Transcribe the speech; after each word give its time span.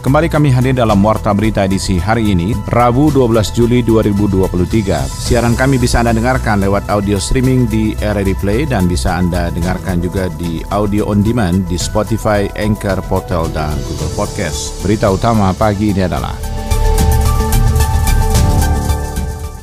Kembali 0.00 0.32
kami 0.32 0.48
hadir 0.48 0.72
dalam 0.72 0.96
Warta 1.04 1.36
Berita 1.36 1.68
edisi 1.68 2.00
hari 2.00 2.32
ini, 2.32 2.56
Rabu 2.72 3.12
12 3.12 3.52
Juli 3.52 3.84
2023. 3.84 4.96
Siaran 5.04 5.52
kami 5.52 5.76
bisa 5.76 6.00
Anda 6.00 6.16
dengarkan 6.16 6.56
lewat 6.64 6.88
audio 6.88 7.20
streaming 7.20 7.68
di 7.68 7.92
RRD 8.00 8.32
Play 8.40 8.64
dan 8.64 8.88
bisa 8.88 9.20
Anda 9.20 9.52
dengarkan 9.52 10.00
juga 10.00 10.32
di 10.40 10.64
audio 10.72 11.04
on 11.04 11.20
demand 11.20 11.68
di 11.68 11.76
Spotify, 11.76 12.48
Anchor, 12.56 13.04
Portal, 13.12 13.52
dan 13.52 13.76
Google 13.76 14.08
Podcast. 14.16 14.80
Berita 14.80 15.12
utama 15.12 15.52
pagi 15.52 15.92
ini 15.92 16.00
adalah 16.00 16.32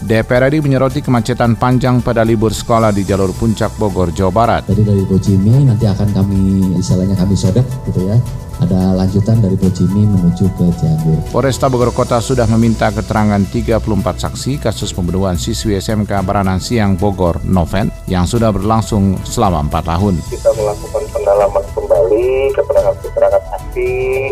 DPR 0.05 0.53
RI 0.53 0.61
menyoroti 0.61 1.01
kemacetan 1.01 1.57
panjang 1.57 2.05
pada 2.05 2.21
libur 2.21 2.53
sekolah 2.53 2.93
di 2.93 3.01
jalur 3.01 3.33
puncak 3.33 3.73
Bogor, 3.81 4.13
Jawa 4.13 4.29
Barat. 4.29 4.61
Jadi 4.69 4.85
dari 4.85 5.01
Bojimi 5.01 5.65
nanti 5.65 5.89
akan 5.89 6.13
kami, 6.13 6.39
istilahnya 6.77 7.17
kami 7.17 7.33
sodet 7.33 7.65
gitu 7.89 8.05
ya, 8.05 8.15
ada 8.61 8.97
lanjutan 8.97 9.37
dari 9.37 9.53
Bojimi 9.53 10.09
menuju 10.09 10.45
ke 10.57 10.65
Cianjur. 10.81 11.17
Polresta 11.29 11.69
Bogor 11.69 11.93
Kota 11.93 12.17
sudah 12.17 12.49
meminta 12.49 12.89
keterangan 12.89 13.39
34 13.39 13.77
saksi 14.17 14.51
kasus 14.57 14.89
pembunuhan 14.93 15.37
siswi 15.37 15.77
SMK 15.77 16.25
Baranan 16.25 16.57
Siang 16.57 16.97
Bogor 16.97 17.41
Noven 17.45 17.93
yang 18.09 18.25
sudah 18.25 18.49
berlangsung 18.49 19.19
selama 19.21 19.61
4 19.69 19.91
tahun. 19.93 20.13
Kita 20.25 20.49
melakukan 20.57 21.03
pendalaman 21.13 21.63
kembali 21.75 22.27
keterangan-keterangan 22.57 23.43
saksi 23.53 23.91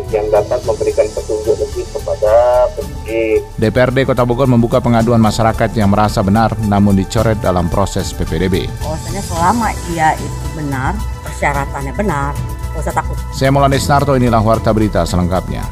yang 0.09 0.25
dapat 0.33 0.59
memberikan 0.65 1.05
petunjuk 1.13 1.55
lebih 1.61 1.85
kepada 1.93 2.33
penyidik. 2.73 3.39
DPRD 3.61 3.97
Kota 4.09 4.23
Bogor 4.25 4.49
membuka 4.49 4.81
pengaduan 4.81 5.21
masyarakat 5.21 5.69
yang 5.77 5.93
merasa 5.93 6.25
benar 6.25 6.57
namun 6.65 6.97
dicoret 6.97 7.37
dalam 7.39 7.69
proses 7.69 8.09
PPDB. 8.17 8.65
Bahwasanya 8.81 9.21
selama 9.21 9.69
ia 9.93 10.17
itu 10.17 10.47
benar, 10.57 10.97
persyaratannya 11.21 11.93
benar, 11.93 12.33
Gak 12.75 12.83
usah 12.83 12.95
takut. 12.95 13.15
Saya 13.31 13.55
Maulana 13.55 13.79
Snarto, 13.79 14.19
inilah 14.19 14.43
Warta 14.43 14.75
Berita 14.75 15.07
selengkapnya. 15.07 15.63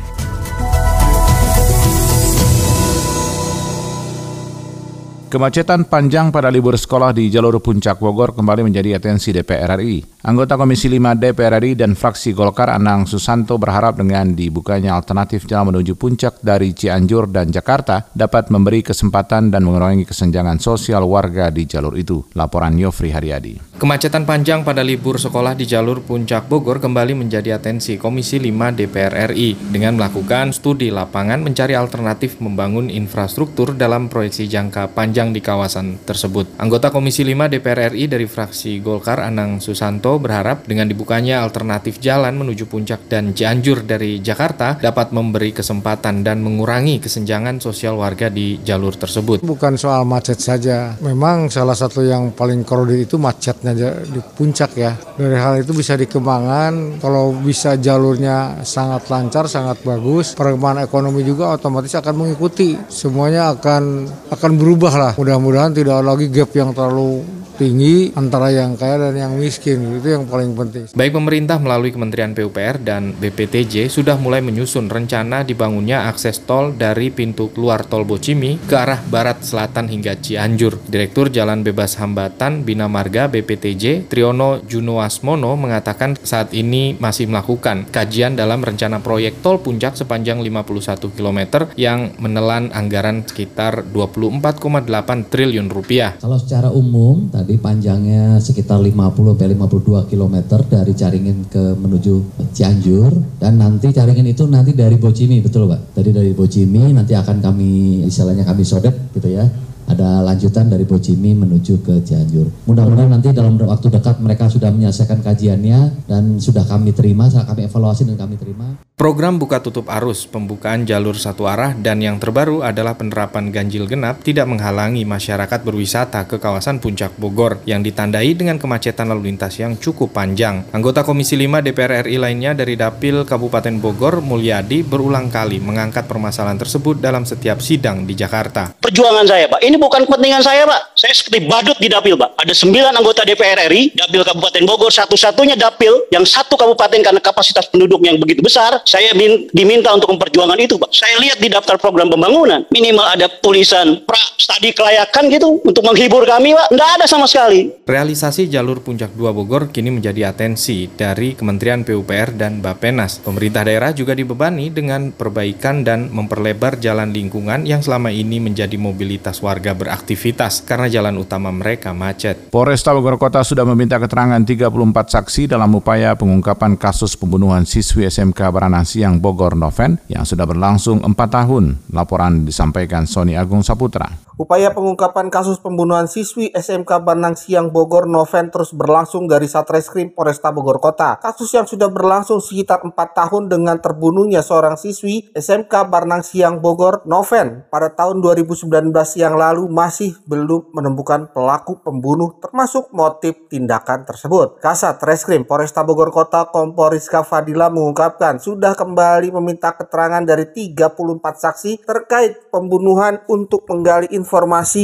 Kemacetan 5.27 5.89
panjang 5.89 6.29
pada 6.29 6.53
libur 6.53 6.77
sekolah 6.77 7.09
di 7.09 7.27
jalur 7.27 7.57
puncak 7.57 7.97
Bogor 7.97 8.37
kembali 8.37 8.69
menjadi 8.69 9.01
atensi 9.01 9.33
DPR 9.33 9.81
RI. 9.81 10.12
Anggota 10.23 10.55
Komisi 10.55 10.87
5 10.87 11.19
DPR 11.19 11.59
RI 11.59 11.75
dan 11.75 11.99
fraksi 11.99 12.31
Golkar 12.31 12.71
Anang 12.71 13.03
Susanto 13.03 13.59
berharap 13.59 13.99
dengan 13.99 14.31
dibukanya 14.31 14.95
alternatif 14.95 15.43
jalan 15.43 15.75
menuju 15.75 15.99
puncak 15.99 16.39
dari 16.39 16.71
Cianjur 16.71 17.27
dan 17.27 17.51
Jakarta 17.51 18.07
dapat 18.15 18.47
memberi 18.47 18.87
kesempatan 18.87 19.51
dan 19.51 19.67
mengurangi 19.67 20.07
kesenjangan 20.07 20.63
sosial 20.63 21.03
warga 21.11 21.51
di 21.51 21.67
jalur 21.67 21.99
itu. 21.99 22.23
Laporan 22.39 22.79
Yofri 22.79 23.11
Haryadi. 23.11 23.75
Kemacetan 23.75 24.23
panjang 24.23 24.63
pada 24.63 24.79
libur 24.79 25.19
sekolah 25.19 25.59
di 25.59 25.67
jalur 25.67 25.99
puncak 25.99 26.47
Bogor 26.47 26.79
kembali 26.79 27.19
menjadi 27.19 27.59
atensi 27.59 27.99
Komisi 27.99 28.39
5 28.39 28.79
DPR 28.79 29.35
RI 29.35 29.59
dengan 29.75 29.99
melakukan 29.99 30.55
studi 30.55 30.87
lapangan 30.87 31.43
mencari 31.43 31.75
alternatif 31.75 32.39
membangun 32.39 32.87
infrastruktur 32.87 33.75
dalam 33.75 34.07
proyeksi 34.07 34.47
jangka 34.47 34.95
panjang 34.95 35.35
di 35.35 35.43
kawasan 35.43 35.99
tersebut. 36.07 36.47
Anggota 36.63 36.95
Komisi 36.95 37.27
5 37.27 37.51
DPR 37.51 37.91
RI 37.91 38.07
dari 38.07 38.23
fraksi 38.23 38.79
Golkar 38.79 39.19
Anang 39.19 39.59
Susanto 39.59 40.12
berharap 40.17 40.65
dengan 40.65 40.89
dibukanya 40.89 41.45
alternatif 41.45 42.01
jalan 42.01 42.35
menuju 42.37 42.65
Puncak 42.65 43.07
dan 43.07 43.31
Cianjur 43.31 43.85
dari 43.85 44.19
Jakarta 44.19 44.77
dapat 44.77 45.13
memberi 45.13 45.53
kesempatan 45.53 46.25
dan 46.25 46.41
mengurangi 46.41 46.99
kesenjangan 46.99 47.61
sosial 47.61 47.97
warga 47.97 48.29
di 48.29 48.61
jalur 48.61 48.97
tersebut. 48.97 49.45
Bukan 49.45 49.77
soal 49.77 50.03
macet 50.03 50.41
saja, 50.41 50.97
memang 50.99 51.49
salah 51.49 51.77
satu 51.77 52.03
yang 52.03 52.33
paling 52.33 52.65
krodit 52.65 53.05
itu 53.05 53.15
macetnya 53.21 53.73
di 53.73 54.21
Puncak 54.23 54.71
ya. 54.77 54.97
Dari 55.17 55.37
hal 55.37 55.61
itu 55.61 55.71
bisa 55.77 55.93
dikembangkan, 55.93 56.97
kalau 56.97 57.33
bisa 57.37 57.77
jalurnya 57.77 58.65
sangat 58.65 59.07
lancar, 59.09 59.45
sangat 59.45 59.79
bagus, 59.85 60.33
perkembangan 60.33 60.85
ekonomi 60.85 61.21
juga 61.21 61.53
otomatis 61.53 61.93
akan 61.93 62.25
mengikuti. 62.25 62.75
Semuanya 62.89 63.53
akan 63.53 64.09
akan 64.33 64.51
berubah 64.57 64.93
lah 64.97 65.13
mudah-mudahan 65.17 65.71
tidak 65.71 66.01
lagi 66.01 66.27
gap 66.33 66.51
yang 66.51 66.75
terlalu 66.75 67.21
tinggi 67.63 68.11
antara 68.19 68.51
yang 68.51 68.75
kaya 68.75 69.07
dan 69.07 69.15
yang 69.15 69.33
miskin 69.39 69.79
itu 69.95 70.11
yang 70.11 70.27
paling 70.27 70.51
penting. 70.51 70.91
Baik 70.91 71.15
pemerintah 71.15 71.55
melalui 71.63 71.95
Kementerian 71.95 72.35
PUPR 72.35 72.75
dan 72.83 73.15
BPTJ 73.15 73.87
sudah 73.87 74.19
mulai 74.19 74.43
menyusun 74.43 74.91
rencana 74.91 75.47
dibangunnya 75.47 76.11
akses 76.11 76.43
tol 76.43 76.75
dari 76.75 77.07
pintu 77.07 77.55
keluar 77.55 77.87
tol 77.87 78.03
Bocimi 78.03 78.59
ke 78.67 78.75
arah 78.75 78.99
barat 79.07 79.47
selatan 79.47 79.87
hingga 79.87 80.19
Cianjur. 80.19 80.83
Direktur 80.91 81.31
Jalan 81.31 81.63
Bebas 81.63 81.95
Hambatan 81.95 82.67
Bina 82.67 82.91
Marga 82.91 83.31
BPTJ 83.31 84.11
Triono 84.11 84.59
Junoasmono 84.67 85.55
mengatakan 85.55 86.19
saat 86.19 86.51
ini 86.51 86.99
masih 86.99 87.31
melakukan 87.31 87.87
kajian 87.87 88.35
dalam 88.35 88.59
rencana 88.59 88.99
proyek 88.99 89.39
tol 89.39 89.63
puncak 89.63 89.95
sepanjang 89.95 90.43
51 90.43 91.15
km 91.15 91.39
yang 91.79 92.11
menelan 92.19 92.75
anggaran 92.75 93.23
sekitar 93.23 93.87
24,8 93.87 95.31
triliun 95.31 95.71
rupiah. 95.71 96.19
Kalau 96.19 96.35
secara 96.35 96.67
umum 96.67 97.31
tadi 97.31 97.52
panjangnya 97.57 98.37
sekitar 98.37 98.79
50 98.79 98.93
sampai 99.13 99.47
52 99.57 100.09
km 100.11 100.35
dari 100.69 100.93
Caringin 100.93 101.49
ke 101.49 101.73
menuju 101.75 102.13
Cianjur 102.53 103.11
dan 103.41 103.57
nanti 103.57 103.89
Caringin 103.89 104.29
itu 104.29 104.45
nanti 104.45 104.77
dari 104.77 104.95
Bocimi 105.01 105.41
betul 105.41 105.65
Pak. 105.67 105.97
Tadi 105.97 106.09
dari 106.13 106.31
Bocimi 106.31 106.93
nanti 106.93 107.17
akan 107.17 107.37
kami 107.41 108.03
istilahnya 108.05 108.45
kami 108.45 108.63
sodet 108.63 108.93
gitu 109.13 109.29
ya 109.33 109.45
ada 109.87 110.23
lanjutan 110.23 110.71
dari 110.71 110.87
Bojimi 110.87 111.35
menuju 111.35 111.83
ke 111.83 112.03
Cianjur. 112.03 112.47
Mudah-mudahan 112.69 113.11
nanti 113.11 113.33
dalam 113.35 113.59
waktu 113.59 113.87
dekat 113.91 114.19
mereka 114.23 114.47
sudah 114.47 114.71
menyelesaikan 114.71 115.19
kajiannya 115.23 116.07
dan 116.07 116.37
sudah 116.39 116.63
kami 116.65 116.95
terima, 116.95 117.27
kami 117.29 117.67
evaluasi 117.67 118.07
dan 118.07 118.15
kami 118.15 118.35
terima. 118.39 118.79
Program 118.93 119.41
buka 119.41 119.57
tutup 119.57 119.89
arus, 119.89 120.29
pembukaan 120.29 120.85
jalur 120.85 121.17
satu 121.17 121.49
arah, 121.49 121.73
dan 121.73 121.97
yang 121.97 122.21
terbaru 122.21 122.61
adalah 122.61 122.93
penerapan 122.93 123.49
ganjil 123.49 123.89
genap 123.89 124.21
tidak 124.21 124.45
menghalangi 124.45 125.01
masyarakat 125.01 125.65
berwisata 125.65 126.29
ke 126.29 126.37
kawasan 126.37 126.77
Puncak 126.77 127.17
Bogor 127.17 127.57
yang 127.65 127.81
ditandai 127.81 128.37
dengan 128.37 128.61
kemacetan 128.61 129.09
lalu 129.09 129.33
lintas 129.33 129.57
yang 129.57 129.81
cukup 129.81 130.13
panjang. 130.13 130.69
Anggota 130.69 131.01
Komisi 131.01 131.33
5 131.33 131.65
DPR 131.65 132.05
RI 132.05 132.21
lainnya 132.21 132.53
dari 132.53 132.77
Dapil 132.77 133.25
Kabupaten 133.25 133.81
Bogor, 133.81 134.21
Mulyadi, 134.21 134.85
berulang 134.85 135.33
kali 135.33 135.57
mengangkat 135.57 136.05
permasalahan 136.05 136.61
tersebut 136.61 137.01
dalam 137.01 137.25
setiap 137.25 137.65
sidang 137.65 138.05
di 138.05 138.13
Jakarta. 138.13 138.77
Perjuangan 138.77 139.25
saya, 139.25 139.49
Pak. 139.49 139.65
Ini 139.65 139.72
bukan 139.77 140.07
kepentingan 140.07 140.41
saya, 140.43 140.65
Pak. 140.67 140.97
Saya 140.97 141.13
seperti 141.15 141.45
badut 141.45 141.77
di 141.79 141.87
Dapil, 141.87 142.15
Pak. 142.17 142.39
Ada 142.41 142.53
sembilan 142.53 142.93
anggota 142.97 143.23
DPR 143.23 143.69
RI, 143.69 143.93
Dapil 143.93 144.21
Kabupaten 144.25 144.63
Bogor, 144.67 144.91
satu-satunya 144.91 145.55
Dapil 145.55 146.09
yang 146.11 146.25
satu 146.27 146.59
kabupaten 146.59 146.99
karena 146.99 147.21
kapasitas 147.23 147.69
penduduk 147.69 148.03
yang 148.03 148.19
begitu 148.19 148.43
besar, 148.43 148.83
saya 148.83 149.15
diminta 149.55 149.93
untuk 149.95 150.11
memperjuangkan 150.11 150.59
itu, 150.59 150.75
Pak. 150.75 150.91
Saya 150.91 151.15
lihat 151.23 151.39
di 151.39 151.47
daftar 151.47 151.79
program 151.79 152.11
pembangunan, 152.11 152.67
minimal 152.73 153.07
ada 153.07 153.31
tulisan 153.39 154.03
pra 154.03 154.19
studi 154.35 154.75
kelayakan 154.75 155.31
gitu 155.31 155.63
untuk 155.63 155.87
menghibur 155.87 156.27
kami, 156.27 156.51
Pak. 156.51 156.67
Nggak 156.75 156.89
ada 156.99 157.05
sama 157.07 157.29
sekali. 157.29 157.71
Realisasi 157.87 158.51
jalur 158.51 158.83
Puncak 158.83 159.15
2 159.15 159.31
Bogor 159.31 159.71
kini 159.71 159.95
menjadi 159.95 160.35
atensi 160.35 160.91
dari 160.91 161.39
Kementerian 161.39 161.87
PUPR 161.87 162.35
dan 162.35 162.59
Bapenas. 162.59 163.23
Pemerintah 163.23 163.63
daerah 163.63 163.95
juga 163.95 164.11
dibebani 164.11 164.67
dengan 164.67 165.15
perbaikan 165.15 165.87
dan 165.87 166.11
memperlebar 166.11 166.83
jalan 166.83 167.15
lingkungan 167.15 167.63
yang 167.63 167.79
selama 167.79 168.11
ini 168.11 168.43
menjadi 168.43 168.75
mobilitas 168.75 169.39
warga 169.39 169.62
beraktivitas 169.71 170.67
karena 170.67 170.91
jalan 170.91 171.15
utama 171.15 171.47
mereka 171.55 171.95
macet. 171.95 172.51
Polresta 172.51 172.91
Bogor 172.91 173.15
Kota 173.15 173.39
sudah 173.47 173.63
meminta 173.63 173.95
keterangan 173.95 174.43
34 174.43 174.67
saksi 174.91 175.47
dalam 175.47 175.71
upaya 175.79 176.11
pengungkapan 176.19 176.75
kasus 176.75 177.15
pembunuhan 177.15 177.63
siswi 177.63 178.03
SMK 178.11 178.51
Barana 178.51 178.83
Siang 178.83 179.23
Bogor 179.23 179.55
Noven 179.55 180.03
yang 180.11 180.27
sudah 180.27 180.43
berlangsung 180.43 180.99
empat 180.99 181.29
tahun. 181.31 181.79
Laporan 181.95 182.43
disampaikan 182.43 183.07
Sony 183.07 183.39
Agung 183.39 183.63
Saputra. 183.63 184.32
Upaya 184.33 184.73
pengungkapan 184.73 185.29
kasus 185.29 185.61
pembunuhan 185.61 186.09
siswi 186.09 186.49
SMK 186.57 187.05
Banang 187.05 187.37
Siang 187.37 187.69
Bogor 187.69 188.09
Noven 188.09 188.49
terus 188.49 188.73
berlangsung 188.73 189.29
dari 189.29 189.45
Satreskrim 189.45 190.09
Polresta 190.09 190.49
Bogor 190.49 190.81
Kota. 190.81 191.21
Kasus 191.21 191.53
yang 191.53 191.69
sudah 191.69 191.85
berlangsung 191.93 192.41
sekitar 192.41 192.81
4 192.81 192.97
tahun 192.97 193.45
dengan 193.45 193.77
terbunuhnya 193.77 194.41
seorang 194.41 194.73
siswi 194.73 195.29
SMK 195.37 195.85
Barnang 195.85 196.25
Siang 196.25 196.65
Bogor 196.65 197.05
Noven 197.05 197.69
pada 197.69 197.93
tahun 197.93 198.25
2019 198.25 198.89
yang 199.21 199.37
lalu 199.37 199.69
masih 199.69 200.17
belum 200.25 200.73
menemukan 200.73 201.29
pelaku 201.29 201.77
pembunuh 201.85 202.33
termasuk 202.41 202.89
motif 202.89 203.37
tindakan 203.53 204.01
tersebut. 204.01 204.57
Kasat 204.57 204.97
Reskrim 205.05 205.45
Polresta 205.45 205.85
Bogor 205.85 206.09
Kota 206.09 206.49
Kompol 206.49 206.97
Rizka 206.97 207.21
Fadila 207.21 207.69
mengungkapkan 207.69 208.41
sudah 208.41 208.73
kembali 208.73 209.29
meminta 209.29 209.77
keterangan 209.77 210.25
dari 210.25 210.49
34 210.49 210.89
saksi 211.21 211.85
terkait 211.85 212.49
pembunuhan 212.49 213.21
untuk 213.29 213.69
menggali 213.69 214.09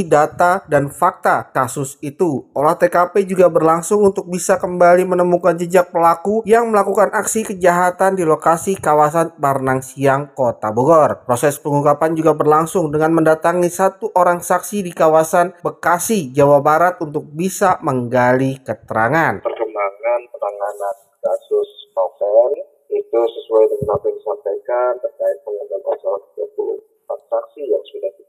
data, 0.06 0.64
dan 0.70 0.92
fakta 0.94 1.50
kasus 1.52 1.98
itu. 2.00 2.46
Olah 2.54 2.78
TKP 2.78 3.26
juga 3.26 3.50
berlangsung 3.50 4.06
untuk 4.06 4.30
bisa 4.30 4.60
kembali 4.62 5.08
menemukan 5.08 5.58
jejak 5.58 5.90
pelaku 5.90 6.46
yang 6.46 6.70
melakukan 6.70 7.10
aksi 7.16 7.48
kejahatan 7.48 8.20
di 8.20 8.24
lokasi 8.24 8.78
kawasan 8.78 9.34
Barnang 9.40 9.82
Siang, 9.82 10.36
Kota 10.36 10.70
Bogor. 10.70 11.26
Proses 11.26 11.58
pengungkapan 11.58 12.14
juga 12.14 12.36
berlangsung 12.36 12.92
dengan 12.94 13.16
mendatangi 13.16 13.68
satu 13.72 14.12
orang 14.14 14.44
saksi 14.44 14.86
di 14.86 14.92
kawasan 14.94 15.56
Bekasi, 15.64 16.32
Jawa 16.36 16.62
Barat 16.62 17.02
untuk 17.02 17.26
bisa 17.32 17.80
menggali 17.82 18.62
keterangan. 18.62 19.42
Perkembangan 19.42 20.22
penanganan 20.32 20.96
kasus 21.20 21.70
novel 21.96 22.52
itu 22.90 23.20
sesuai 23.22 23.66
dengan 23.70 23.96
apa 23.96 24.06
yang 24.10 24.18
disampaikan 24.18 24.92
terkait 25.04 25.38
pengambilan 25.46 25.82
pasal 25.86 26.14
34 26.38 27.32
saksi 27.32 27.62
yang 27.70 27.84
sudah 27.86 28.12
kita 28.18 28.29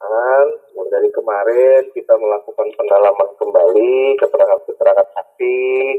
pemeriksaan. 0.00 0.46
Mulai 0.74 0.90
dari 0.90 1.10
kemarin 1.12 1.82
kita 1.92 2.14
melakukan 2.16 2.68
pendalaman 2.74 3.28
kembali 3.36 4.16
keterangan-keterangan 4.16 5.08
saksi 5.12 5.58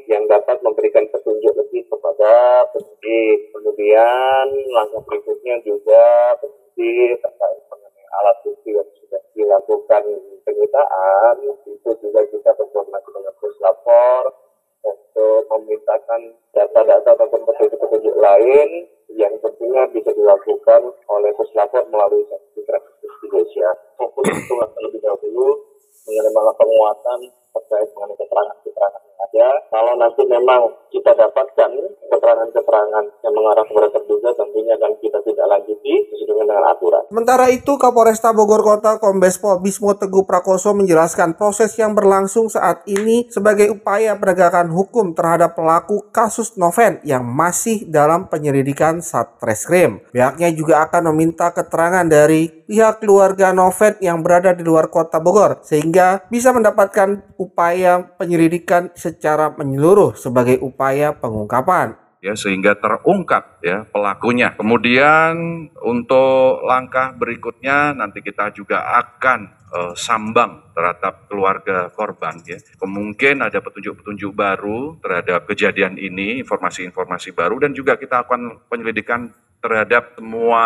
yang 0.09 0.23
dapat 0.25 0.57
memberikan 0.65 1.05
petunjuk 1.13 1.53
lebih 1.53 1.85
kepada 1.85 2.65
penyidik. 2.73 3.53
Kemudian 3.53 4.45
langkah 4.73 5.01
berikutnya 5.05 5.61
juga 5.61 6.35
penyidik 6.41 7.21
terkait 7.21 7.61
mengenai 7.69 8.05
alat 8.21 8.37
bukti 8.41 8.69
yang 8.73 8.89
sudah 8.97 9.21
dilakukan 9.37 10.03
penyitaan 10.41 11.35
itu 11.45 11.89
juga 12.01 12.21
kita 12.25 12.49
berkoordinasi 12.57 13.09
dengan 13.13 13.33
puslapor 13.37 14.21
untuk 14.81 15.45
memintakan 15.45 16.33
data-data 16.57 17.13
atau 17.13 17.27
petunjuk-petunjuk 17.29 18.15
lain 18.17 18.89
yang 19.13 19.33
tentunya 19.37 19.85
bisa 19.93 20.09
dilakukan 20.09 20.89
oleh 21.05 21.31
puslapor 21.37 21.85
melalui 21.93 22.25
investigasi. 23.31 23.95
Fokus 23.95 24.27
itu 24.27 24.53
akan 24.59 24.81
lebih 24.91 24.99
dahulu 24.99 25.47
mengenai 26.03 26.53
penguatan 26.59 27.19
terkait 27.51 27.89
mengenai 27.93 28.17
keterangan-keterangan 28.17 29.01
yang 29.03 29.19
ada. 29.19 29.47
Kalau 29.71 29.93
nanti 29.99 30.23
memang 30.23 30.61
kita 30.91 31.11
dapatkan 31.15 31.71
keterangan-keterangan 32.11 33.05
yang 33.23 33.33
mengarah 33.33 33.65
kepada 33.67 33.89
terduga 33.95 34.29
tentunya 34.35 34.75
akan 34.75 34.91
kita 34.99 35.19
tidak 35.23 35.45
lanjuti 35.47 35.93
sesuai 36.11 36.47
dengan 36.47 36.63
aturan. 36.67 37.03
Sementara 37.11 37.45
itu, 37.51 37.71
Kapolresta 37.79 38.31
Bogor 38.35 38.63
Kota 38.63 38.99
Kombes 38.99 39.39
Pol 39.39 39.59
Bismo 39.63 39.95
Teguh 39.95 40.27
Prakoso 40.27 40.75
menjelaskan 40.75 41.35
proses 41.35 41.75
yang 41.79 41.95
berlangsung 41.95 42.51
saat 42.51 42.83
ini 42.87 43.27
sebagai 43.31 43.71
upaya 43.71 44.15
penegakan 44.19 44.71
hukum 44.71 45.15
terhadap 45.15 45.55
pelaku 45.55 46.11
kasus 46.11 46.55
Noven 46.59 46.99
yang 47.07 47.23
masih 47.23 47.87
dalam 47.87 48.27
penyelidikan 48.27 48.99
Satreskrim. 48.99 50.03
Pihaknya 50.11 50.51
juga 50.51 50.87
akan 50.87 51.11
meminta 51.11 51.51
keterangan 51.55 52.03
dari 52.07 52.61
pihak 52.71 53.03
keluarga 53.03 53.51
Noven 53.51 53.99
yang 53.99 54.23
berada 54.23 54.55
di 54.55 54.63
luar 54.63 54.87
kota 54.87 55.19
Bogor 55.19 55.59
sehingga 55.67 56.23
bisa 56.31 56.55
mendapatkan 56.55 57.35
upaya 57.41 58.05
penyelidikan 58.21 58.93
secara 58.93 59.49
menyeluruh 59.57 60.13
sebagai 60.13 60.61
upaya 60.61 61.17
pengungkapan 61.17 61.97
ya 62.21 62.37
sehingga 62.37 62.77
terungkap 62.77 63.59
ya 63.65 63.83
pelakunya. 63.89 64.53
Kemudian 64.53 65.33
untuk 65.81 66.61
langkah 66.63 67.17
berikutnya 67.17 67.97
nanti 67.97 68.21
kita 68.21 68.53
juga 68.53 68.85
akan 69.01 69.39
uh, 69.73 69.93
sambang 69.97 70.71
terhadap 70.77 71.25
keluarga 71.25 71.89
korban 71.91 72.37
ya. 72.45 72.61
Kemungkinan 72.77 73.49
ada 73.49 73.59
petunjuk-petunjuk 73.59 74.31
baru 74.31 75.01
terhadap 75.01 75.49
kejadian 75.49 75.97
ini, 75.97 76.39
informasi-informasi 76.45 77.33
baru 77.33 77.57
dan 77.57 77.73
juga 77.73 77.97
kita 77.97 78.23
akan 78.23 78.69
penyelidikan 78.69 79.33
terhadap 79.61 80.17
semua 80.17 80.65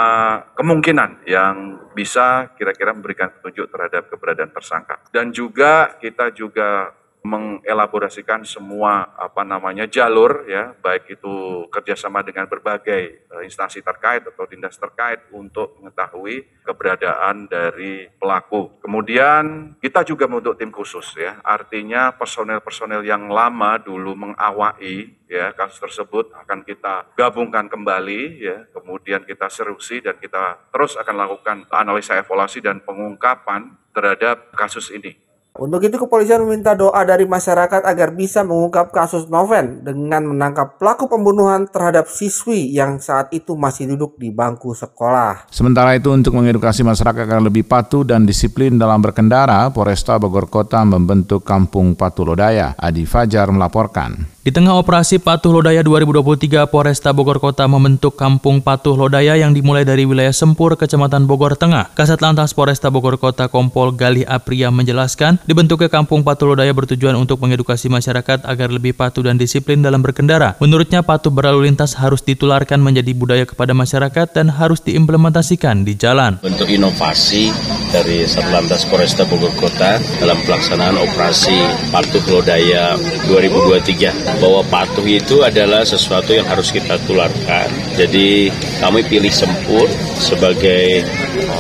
kemungkinan 0.56 1.28
yang 1.28 1.84
bisa 1.92 2.56
kira-kira 2.56 2.96
memberikan 2.96 3.28
petunjuk 3.28 3.68
terhadap 3.68 4.08
keberadaan 4.08 4.56
tersangka. 4.56 5.04
Dan 5.12 5.36
juga 5.36 6.00
kita 6.00 6.32
juga 6.32 6.96
mengelaborasikan 7.26 8.46
semua 8.46 9.18
apa 9.18 9.42
namanya 9.42 9.90
jalur 9.90 10.46
ya 10.46 10.78
baik 10.78 11.18
itu 11.18 11.66
kerjasama 11.74 12.22
dengan 12.22 12.46
berbagai 12.46 13.26
uh, 13.34 13.42
instansi 13.42 13.82
terkait 13.82 14.22
atau 14.22 14.46
dinas 14.46 14.78
terkait 14.78 15.26
untuk 15.34 15.74
mengetahui 15.82 16.46
keberadaan 16.62 17.50
dari 17.50 18.06
pelaku. 18.22 18.78
Kemudian 18.78 19.74
kita 19.82 20.06
juga 20.06 20.30
membentuk 20.30 20.62
tim 20.62 20.70
khusus 20.70 21.18
ya 21.18 21.42
artinya 21.42 22.14
personel-personel 22.14 23.02
yang 23.02 23.26
lama 23.34 23.82
dulu 23.82 24.14
mengawai 24.14 25.26
ya 25.26 25.50
kasus 25.58 25.82
tersebut 25.82 26.30
akan 26.46 26.62
kita 26.62 27.10
gabungkan 27.18 27.66
kembali 27.66 28.22
ya 28.38 28.70
kemudian 28.70 29.26
kita 29.26 29.50
serusi 29.50 29.98
dan 29.98 30.22
kita 30.22 30.70
terus 30.70 30.94
akan 30.94 31.16
lakukan 31.18 31.58
analisa 31.74 32.14
evaluasi 32.22 32.62
dan 32.62 32.86
pengungkapan 32.86 33.74
terhadap 33.90 34.54
kasus 34.54 34.94
ini. 34.94 35.25
Untuk 35.56 35.88
itu 35.88 35.96
kepolisian 35.96 36.44
meminta 36.44 36.76
doa 36.76 37.00
dari 37.08 37.24
masyarakat 37.24 37.88
agar 37.88 38.12
bisa 38.12 38.44
mengungkap 38.44 38.92
kasus 38.92 39.32
Noven 39.32 39.88
dengan 39.88 40.28
menangkap 40.28 40.76
pelaku 40.76 41.08
pembunuhan 41.08 41.64
terhadap 41.72 42.12
siswi 42.12 42.76
yang 42.76 43.00
saat 43.00 43.32
itu 43.32 43.56
masih 43.56 43.96
duduk 43.96 44.20
di 44.20 44.36
bangku 44.36 44.76
sekolah. 44.76 45.48
Sementara 45.48 45.96
itu 45.96 46.12
untuk 46.12 46.36
mengedukasi 46.36 46.84
masyarakat 46.84 47.24
agar 47.24 47.40
lebih 47.40 47.64
patuh 47.64 48.04
dan 48.04 48.28
disiplin 48.28 48.76
dalam 48.76 49.00
berkendara, 49.00 49.72
Polresta 49.72 50.20
Bogor 50.20 50.52
Kota 50.52 50.84
membentuk 50.84 51.48
Kampung 51.48 51.96
Patuh 51.96 52.28
Lodaya. 52.28 52.76
Adi 52.76 53.08
Fajar 53.08 53.48
melaporkan. 53.48 54.35
Di 54.46 54.54
tengah 54.54 54.78
operasi 54.78 55.18
Patuh 55.18 55.50
Lodaya 55.50 55.82
2023, 55.82 56.70
Polresta 56.70 57.10
Bogor 57.18 57.42
Kota 57.42 57.66
membentuk 57.66 58.14
Kampung 58.14 58.62
Patuh 58.62 58.94
Lodaya 58.94 59.34
yang 59.34 59.58
dimulai 59.58 59.82
dari 59.82 60.06
wilayah 60.06 60.30
Sempur, 60.30 60.78
Kecamatan 60.78 61.26
Bogor 61.26 61.58
Tengah. 61.58 61.90
Kasat 61.98 62.22
Lantas 62.22 62.54
Polresta 62.54 62.94
Bogor 62.94 63.18
Kota 63.18 63.50
Kompol 63.50 63.98
Galih 63.98 64.22
Apria 64.30 64.70
menjelaskan, 64.70 65.42
dibentuknya 65.50 65.90
Kampung 65.90 66.22
Patuh 66.22 66.54
Lodaya 66.54 66.70
bertujuan 66.78 67.18
untuk 67.18 67.42
mengedukasi 67.42 67.90
masyarakat 67.90 68.46
agar 68.46 68.70
lebih 68.70 68.94
patuh 68.94 69.26
dan 69.26 69.42
disiplin 69.42 69.82
dalam 69.82 70.06
berkendara. 70.06 70.54
Menurutnya, 70.62 71.02
patuh 71.02 71.34
berlalu 71.34 71.66
lintas 71.66 71.98
harus 71.98 72.22
ditularkan 72.22 72.78
menjadi 72.78 73.18
budaya 73.18 73.50
kepada 73.50 73.74
masyarakat 73.74 74.30
dan 74.30 74.54
harus 74.54 74.78
diimplementasikan 74.86 75.82
di 75.82 75.98
jalan. 75.98 76.38
Bentuk 76.46 76.70
inovasi 76.70 77.50
dari 77.90 78.30
Satlantas 78.30 78.86
Polresta 78.94 79.26
Bogor 79.26 79.58
Kota 79.58 79.98
dalam 80.22 80.38
pelaksanaan 80.46 81.02
operasi 81.02 81.90
Patuh 81.90 82.22
Lodaya 82.30 82.94
2023 83.26 84.35
bahwa 84.40 84.62
patuh 84.68 85.06
itu 85.06 85.42
adalah 85.42 85.84
sesuatu 85.84 86.32
yang 86.36 86.48
harus 86.48 86.72
kita 86.72 87.00
tularkan. 87.08 87.68
Jadi 87.96 88.52
kami 88.80 89.04
pilih 89.08 89.32
Sempur 89.32 89.88
sebagai 90.16 91.04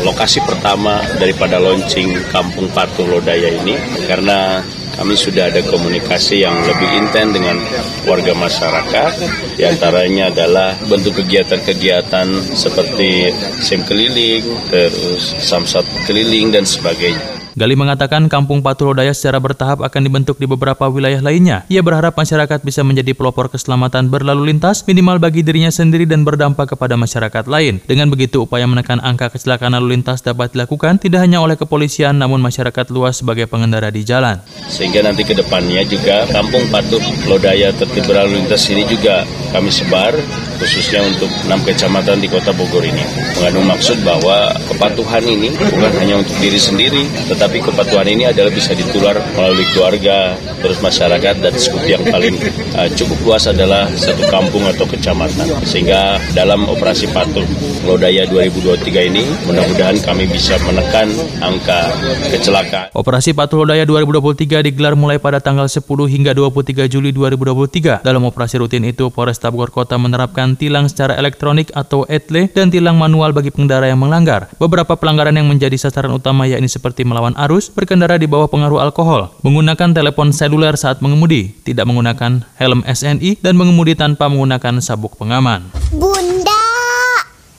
lokasi 0.03 0.39
pertama 0.43 1.01
daripada 1.19 1.59
launching 1.59 2.15
Kampung 2.31 2.71
Patuh 2.71 3.07
Lodaya 3.07 3.51
ini 3.51 3.75
karena 4.07 4.63
kami 4.95 5.11
sudah 5.11 5.51
ada 5.51 5.59
komunikasi 5.67 6.47
yang 6.47 6.55
lebih 6.63 6.87
intens 6.95 7.35
dengan 7.35 7.59
warga 8.07 8.31
masyarakat. 8.31 9.11
Di 9.59 9.67
antaranya 9.67 10.31
adalah 10.31 10.71
bentuk 10.87 11.19
kegiatan-kegiatan 11.19 12.55
seperti 12.55 13.35
SIM 13.59 13.83
keliling, 13.83 14.47
terus 14.71 15.35
samsat 15.43 15.83
keliling, 16.07 16.55
dan 16.55 16.63
sebagainya. 16.63 17.34
Gali 17.55 17.71
mengatakan 17.79 18.27
kampung 18.27 18.59
Patuh 18.59 18.91
Lodaya 18.91 19.15
secara 19.15 19.39
bertahap 19.39 19.79
akan 19.79 20.01
dibentuk 20.03 20.35
di 20.35 20.43
beberapa 20.43 20.91
wilayah 20.91 21.23
lainnya. 21.23 21.63
Ia 21.71 21.79
berharap 21.79 22.11
masyarakat 22.11 22.59
bisa 22.67 22.83
menjadi 22.83 23.15
pelopor 23.15 23.47
keselamatan 23.47 24.11
berlalu 24.11 24.51
lintas 24.51 24.83
minimal 24.83 25.23
bagi 25.23 25.39
dirinya 25.39 25.71
sendiri 25.71 26.03
dan 26.03 26.27
berdampak 26.27 26.75
kepada 26.75 26.99
masyarakat 26.99 27.47
lain. 27.47 27.79
Dengan 27.87 28.11
begitu 28.11 28.43
upaya 28.43 28.67
menekan 28.67 28.99
angka 28.99 29.31
kecelakaan 29.31 29.71
lalu 29.71 29.95
lintas 29.95 30.19
dapat 30.19 30.51
dilakukan 30.51 30.99
tidak 30.99 31.23
hanya 31.23 31.39
oleh 31.39 31.55
kepolisian 31.55 32.19
namun 32.19 32.43
masyarakat 32.43 32.91
luas 32.91 33.23
sebagai 33.23 33.47
pengendara 33.47 33.87
di 33.87 34.03
jalan. 34.03 34.43
Sehingga 34.67 35.07
nanti 35.07 35.23
ke 35.23 35.31
depannya 35.31 35.87
juga 35.87 36.27
kampung 36.27 36.67
Patuh 36.67 36.99
Lodaya 37.23 37.71
tertib 37.71 38.03
berlalu 38.03 38.43
lintas 38.43 38.67
ini 38.67 38.83
juga 38.83 39.23
kami 39.55 39.71
sebar 39.71 40.11
khususnya 40.59 41.03
untuk 41.03 41.31
enam 41.47 41.59
kecamatan 41.63 42.19
di 42.19 42.27
kota 42.27 42.51
Bogor 42.55 42.83
ini. 42.83 43.03
Mengandung 43.39 43.67
maksud 43.67 44.03
bahwa 44.03 44.51
kepatuhan 44.71 45.23
ini 45.23 45.51
bukan 45.55 45.93
hanya 45.99 46.19
untuk 46.19 46.35
diri 46.39 46.59
sendiri, 46.59 47.03
tetapi 47.31 47.44
tapi 47.45 47.61
kepatuhan 47.61 48.09
ini 48.09 48.25
adalah 48.25 48.49
bisa 48.49 48.73
ditular 48.73 49.21
melalui 49.37 49.69
keluarga, 49.69 50.33
terus 50.65 50.81
masyarakat 50.81 51.45
dan 51.45 51.53
skup 51.53 51.85
yang 51.85 52.01
paling 52.09 52.33
uh, 52.73 52.89
cukup 52.97 53.21
luas 53.21 53.45
adalah 53.45 53.85
satu 53.93 54.25
kampung 54.33 54.65
atau 54.65 54.89
kecamatan. 54.89 55.45
Sehingga 55.61 56.17
dalam 56.33 56.65
operasi 56.65 57.05
patuh 57.13 57.45
Lodaya 57.85 58.25
2023 58.25 59.13
ini 59.13 59.21
mudah-mudahan 59.45 60.01
kami 60.01 60.25
bisa 60.25 60.57
menekan 60.65 61.05
angka 61.37 61.93
kecelakaan. 62.33 62.89
Operasi 62.97 63.37
Patuh 63.37 63.61
Lodaya 63.61 63.85
2023 63.85 64.65
digelar 64.65 64.97
mulai 64.97 65.21
pada 65.21 65.37
tanggal 65.37 65.69
10 65.69 65.85
hingga 65.85 66.33
23 66.33 66.89
Juli 66.89 67.13
2023. 67.13 68.01
Dalam 68.01 68.25
operasi 68.25 68.57
rutin 68.57 68.89
itu, 68.89 69.13
Polresta 69.13 69.53
Bogor 69.53 69.69
Kota 69.69 70.01
menerapkan 70.01 70.57
tilang 70.57 70.89
secara 70.89 71.13
elektronik 71.13 71.69
atau 71.77 72.09
etle 72.09 72.49
dan 72.49 72.73
tilang 72.73 72.97
manual 72.97 73.37
bagi 73.37 73.53
pengendara 73.53 73.85
yang 73.85 74.01
melanggar. 74.01 74.49
Beberapa 74.57 74.97
pelanggaran 74.97 75.37
yang 75.37 75.45
menjadi 75.45 75.77
sasaran 75.77 76.09
utama 76.09 76.49
yakni 76.49 76.65
seperti 76.65 77.05
melawan 77.05 77.34
arus, 77.35 77.67
berkendara 77.67 78.15
di 78.15 78.25
bawah 78.25 78.47
pengaruh 78.47 78.79
alkohol, 78.79 79.35
menggunakan 79.43 79.91
telepon 79.91 80.31
seluler 80.31 80.79
saat 80.79 81.03
mengemudi, 81.03 81.51
tidak 81.67 81.85
menggunakan 81.85 82.47
helm 82.55 82.81
SNI, 82.87 83.43
dan 83.43 83.59
mengemudi 83.59 83.93
tanpa 83.93 84.31
menggunakan 84.31 84.79
sabuk 84.79 85.19
pengaman. 85.19 85.67
Bunda, 85.91 86.63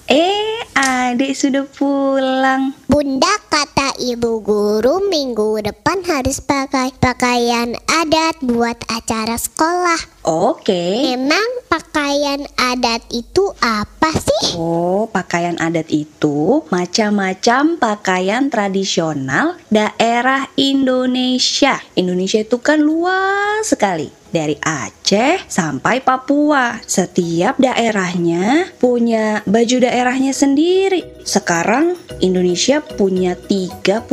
eh 0.09 0.46
adik 0.77 1.33
sudah 1.33 1.65
pulang. 1.65 2.77
Bunda 2.85 3.33
kata 3.49 3.97
ibu 3.97 4.45
guru 4.45 5.09
minggu 5.09 5.65
depan 5.65 6.05
harus 6.05 6.45
pakai 6.45 6.93
pakaian 7.01 7.73
adat 7.89 8.37
buat 8.45 8.77
acara 8.93 9.41
sekolah. 9.41 9.97
Oke. 10.29 11.17
Emang 11.17 11.65
pakaian 11.73 12.45
adat 12.61 13.01
itu 13.09 13.49
apa 13.65 14.13
sih? 14.13 14.61
Oh, 14.61 15.09
pakaian 15.09 15.57
adat 15.57 15.89
itu 15.89 16.61
macam-macam 16.69 17.81
pakaian 17.81 18.53
tradisional 18.53 19.57
daerah 19.73 20.53
Indonesia. 20.61 21.81
Indonesia 21.97 22.45
itu 22.45 22.61
kan 22.61 22.85
luas 22.85 23.65
sekali 23.65 24.13
dari 24.31 24.57
Aceh 24.63 25.47
sampai 25.47 26.03
Papua. 26.03 26.79
Setiap 26.85 27.59
daerahnya 27.59 28.71
punya 28.79 29.43
baju 29.47 29.77
daerahnya 29.83 30.33
sendiri. 30.35 31.03
Sekarang 31.27 31.99
Indonesia 32.23 32.79
punya 32.81 33.35
37 33.35 34.07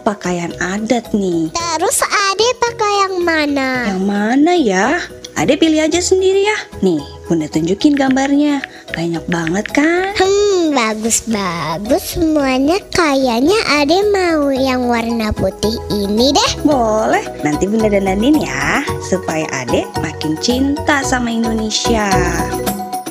pakaian 0.00 0.52
adat 0.60 1.16
nih. 1.16 1.50
Terus 1.56 1.98
ade 2.04 2.48
pakai 2.60 2.92
yang 3.08 3.16
mana? 3.24 3.68
Yang 3.90 4.02
mana 4.04 4.52
ya? 4.54 4.86
Ade 5.34 5.58
pilih 5.58 5.82
aja 5.82 5.98
sendiri 5.98 6.46
ya. 6.46 6.58
Nih, 6.78 7.02
Bunda 7.26 7.50
tunjukin 7.50 7.98
gambarnya. 7.98 8.62
Banyak 8.94 9.24
banget 9.26 9.66
kan? 9.74 10.14
Hmm, 10.14 10.43
bagus-bagus 10.74 12.18
semuanya. 12.18 12.82
Kayaknya 12.90 13.58
ade 13.78 13.98
mau 14.10 14.50
yang 14.50 14.90
warna 14.90 15.30
putih 15.30 15.78
ini 15.94 16.34
deh. 16.34 16.50
Boleh, 16.66 17.22
nanti 17.46 17.70
Bunda 17.70 17.86
dandanin 17.86 18.42
ya. 18.42 18.82
Supaya 19.06 19.46
Ade 19.54 19.86
makin 20.02 20.34
cinta 20.42 21.06
sama 21.06 21.30
Indonesia. 21.30 22.10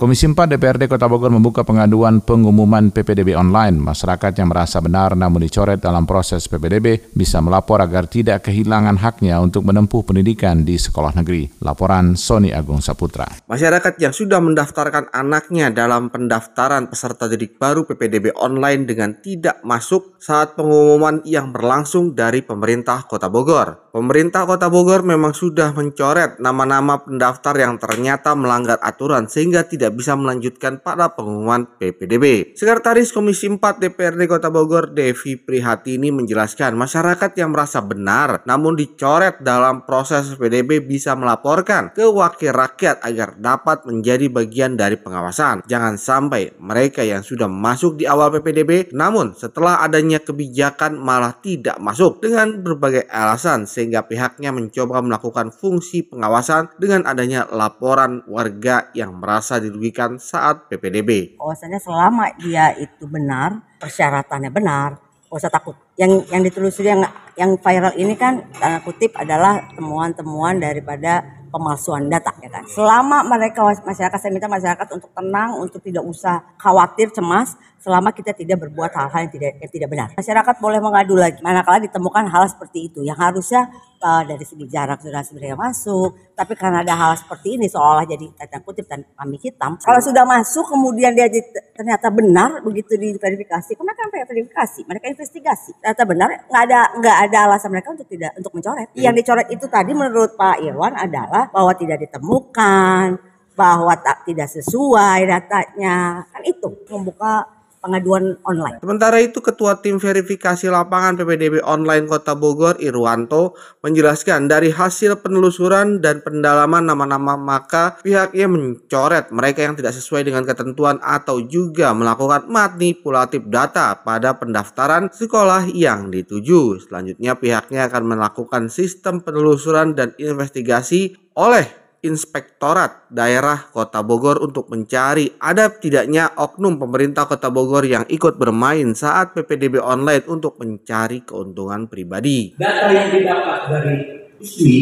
Komisi 0.03 0.27
4 0.27 0.35
DPRD 0.35 0.91
Kota 0.91 1.07
Bogor 1.07 1.31
membuka 1.31 1.63
pengaduan 1.63 2.19
pengumuman 2.19 2.91
PPDB 2.91 3.39
online. 3.39 3.79
Masyarakat 3.79 4.35
yang 4.35 4.51
merasa 4.51 4.83
benar 4.83 5.15
namun 5.15 5.47
dicoret 5.47 5.79
dalam 5.79 6.03
proses 6.03 6.43
PPDB 6.51 7.15
bisa 7.15 7.39
melapor 7.39 7.79
agar 7.79 8.11
tidak 8.11 8.43
kehilangan 8.51 8.99
haknya 8.99 9.39
untuk 9.39 9.63
menempuh 9.63 10.03
pendidikan 10.03 10.67
di 10.67 10.75
sekolah 10.75 11.15
negeri. 11.15 11.47
Laporan 11.63 12.19
Sony 12.19 12.51
Agung 12.51 12.83
Saputra. 12.83 13.47
Masyarakat 13.47 13.95
yang 14.03 14.11
sudah 14.11 14.43
mendaftarkan 14.43 15.07
anaknya 15.15 15.71
dalam 15.71 16.11
pendaftaran 16.11 16.91
peserta 16.91 17.31
didik 17.31 17.55
baru 17.55 17.87
PPDB 17.87 18.35
online 18.35 18.83
dengan 18.83 19.15
tidak 19.23 19.63
masuk 19.63 20.19
saat 20.19 20.59
pengumuman 20.59 21.23
yang 21.23 21.55
berlangsung 21.55 22.11
dari 22.11 22.43
pemerintah 22.43 23.07
Kota 23.07 23.31
Bogor. 23.31 23.82
Pemerintah 23.93 24.49
Kota 24.49 24.73
Bogor 24.73 25.05
memang 25.05 25.37
sudah 25.37 25.69
mencoret 25.69 26.41
nama-nama 26.41 27.05
pendaftar 27.05 27.53
yang 27.61 27.77
ternyata 27.77 28.33
melanggar 28.33 28.81
aturan 28.81 29.29
sehingga 29.29 29.69
tidak 29.69 29.93
bisa 29.93 30.17
melanjutkan 30.17 30.81
pada 30.81 31.13
pengumuman 31.13 31.69
PPDB. 31.77 32.57
Sekretaris 32.57 33.13
Komisi 33.13 33.45
4 33.45 33.61
DPRD 33.61 34.25
Kota 34.25 34.49
Bogor 34.49 34.97
Devi 34.97 35.37
Prihatini 35.37 36.09
menjelaskan 36.09 36.73
masyarakat 36.73 37.37
yang 37.37 37.53
merasa 37.53 37.85
benar 37.85 38.41
namun 38.49 38.73
dicoret 38.73 39.45
dalam 39.45 39.85
proses 39.85 40.33
PPDB 40.41 40.81
bisa 40.81 41.13
melaporkan 41.13 41.93
ke 41.93 42.09
wakil 42.09 42.49
rakyat 42.49 42.97
agar 43.05 43.37
dapat 43.37 43.85
menjadi 43.85 44.25
bagian 44.25 44.73
dari 44.73 44.97
pengawasan. 44.97 45.69
Jangan 45.69 46.01
sampai 46.01 46.57
mereka 46.57 47.05
yang 47.05 47.21
sudah 47.21 47.45
masuk 47.45 48.01
di 48.01 48.09
awal 48.09 48.33
PPDB 48.33 48.89
namun 48.89 49.37
setelah 49.37 49.85
adanya 49.85 50.17
kebijakan 50.17 50.97
malah 50.97 51.37
tidak 51.45 51.77
masuk 51.77 52.25
dengan 52.25 52.57
berbagai 52.57 53.05
alasan 53.05 53.69
pihaknya 53.89 54.53
mencoba 54.53 55.01
melakukan 55.03 55.51
fungsi 55.51 56.05
pengawasan 56.07 56.71
dengan 56.79 57.03
adanya 57.09 57.49
laporan 57.49 58.23
warga 58.29 58.93
yang 58.93 59.17
merasa 59.17 59.57
dirugikan 59.57 60.21
saat 60.21 60.69
PPDB. 60.69 61.41
Bahwasanya 61.41 61.81
selama 61.81 62.31
dia 62.39 62.71
itu 62.77 63.09
benar, 63.09 63.65
persyaratannya 63.81 64.51
benar, 64.53 65.01
nggak 65.33 65.41
usah 65.41 65.49
takut. 65.49 65.73
Yang 65.97 66.29
yang 66.29 66.41
ditelusuri 66.45 66.87
yang 66.93 67.01
yang 67.33 67.51
viral 67.57 67.93
ini 67.97 68.13
kan 68.13 68.45
tanda 68.53 68.77
kutip 68.85 69.17
adalah 69.17 69.65
temuan-temuan 69.73 70.61
daripada 70.61 71.25
pemalsuan 71.49 72.09
data 72.09 72.33
ya 72.41 72.49
kan. 72.49 72.65
Selama 72.69 73.21
mereka 73.25 73.61
masyarakat 73.65 74.17
saya 74.17 74.33
minta 74.33 74.49
masyarakat 74.49 74.87
untuk 74.93 75.09
tenang, 75.13 75.57
untuk 75.57 75.81
tidak 75.81 76.05
usah 76.05 76.41
khawatir, 76.57 77.09
cemas 77.13 77.57
selama 77.83 78.15
kita 78.15 78.31
tidak 78.31 78.63
berbuat 78.63 78.95
hal-hal 78.95 79.27
yang 79.27 79.33
tidak 79.35 79.51
yang 79.59 79.71
tidak 79.75 79.87
benar. 79.91 80.07
Masyarakat 80.15 80.55
boleh 80.63 80.79
mengadu 80.79 81.19
lagi 81.19 81.43
manakala 81.43 81.83
ditemukan 81.83 82.31
hal 82.31 82.47
seperti 82.47 82.87
itu 82.87 83.03
yang 83.03 83.19
harusnya 83.19 83.67
uh, 83.99 84.23
dari 84.23 84.47
segi 84.47 84.63
jarak 84.71 85.03
sudah 85.03 85.19
sebenarnya 85.19 85.59
masuk, 85.59 86.15
tapi 86.31 86.55
karena 86.55 86.79
ada 86.79 86.95
hal 86.95 87.19
seperti 87.19 87.59
ini 87.59 87.67
seolah 87.67 88.07
jadi 88.07 88.31
tanda 88.39 88.63
kutip 88.63 88.87
dan 88.87 89.03
kami 89.19 89.35
hitam. 89.35 89.75
Kalau 89.83 89.99
sudah 89.99 90.23
masuk 90.23 90.63
kemudian 90.71 91.11
dia 91.11 91.27
ternyata 91.75 92.07
benar 92.07 92.63
begitu 92.63 92.95
diverifikasi, 92.95 93.75
mereka 93.75 93.99
kan 94.07 94.09
verifikasi, 94.31 94.81
mereka 94.87 95.05
investigasi. 95.11 95.75
Ternyata 95.83 96.03
benar, 96.07 96.27
nggak 96.47 96.63
ada 96.71 96.79
nggak 97.03 97.17
ada 97.27 97.37
alasan 97.51 97.69
mereka 97.75 97.91
untuk 97.91 98.07
tidak 98.07 98.31
untuk 98.39 98.51
mencoret. 98.55 98.87
Yang 98.95 99.13
dicoret 99.19 99.47
itu 99.51 99.65
tadi 99.67 99.91
menurut 99.91 100.39
Pak 100.39 100.63
Irwan 100.63 100.95
adalah 100.95 101.51
bahwa 101.51 101.75
tidak 101.75 101.99
ditemukan, 102.07 103.19
bahwa 103.53 103.93
tak 103.99 104.25
tidak 104.25 104.49
sesuai 104.49 105.19
datanya. 105.29 106.25
Kan 106.31 106.43
itu 106.47 106.69
membuka 106.89 107.62
pengaduan 107.83 108.39
online. 108.47 108.79
Sementara 108.79 109.19
itu 109.19 109.43
Ketua 109.43 109.83
Tim 109.83 109.99
Verifikasi 109.99 110.71
Lapangan 110.71 111.19
PPDB 111.19 111.59
Online 111.67 112.07
Kota 112.07 112.31
Bogor 112.33 112.79
Irwanto 112.79 113.59
menjelaskan 113.83 114.47
dari 114.47 114.71
hasil 114.71 115.19
penelusuran 115.19 115.99
dan 115.99 116.23
pendalaman 116.23 116.87
nama-nama 116.87 117.35
maka 117.35 117.99
pihaknya 117.99 118.47
mencoret 118.47 119.35
mereka 119.35 119.67
yang 119.67 119.75
tidak 119.75 119.91
sesuai 119.91 120.23
dengan 120.23 120.47
ketentuan 120.47 121.03
atau 121.03 121.43
juga 121.43 121.91
melakukan 121.91 122.47
manipulatif 122.47 123.43
data 123.51 123.99
pada 123.99 124.39
pendaftaran 124.39 125.11
sekolah 125.11 125.67
yang 125.67 126.07
dituju. 126.07 126.87
Selanjutnya 126.87 127.35
pihaknya 127.35 127.91
akan 127.91 128.15
melakukan 128.15 128.71
sistem 128.71 129.19
penelusuran 129.19 129.91
dan 129.91 130.15
investigasi 130.15 131.19
oleh 131.35 131.82
Inspektorat 132.03 133.07
Daerah 133.07 133.71
Kota 133.71 134.03
Bogor 134.03 134.43
untuk 134.43 134.67
mencari 134.67 135.31
ada 135.39 135.71
tidaknya 135.71 136.35
oknum 136.35 136.75
pemerintah 136.75 137.23
Kota 137.23 137.47
Bogor 137.47 137.87
yang 137.87 138.03
ikut 138.11 138.35
bermain 138.35 138.91
saat 138.91 139.31
PPDB 139.31 139.79
online 139.79 140.27
untuk 140.27 140.59
mencari 140.59 141.23
keuntungan 141.23 141.87
pribadi. 141.87 142.59
Data 142.59 142.91
yang 142.91 143.07
didapat 143.07 143.71
dari 143.71 143.95
ISWI 144.43 144.75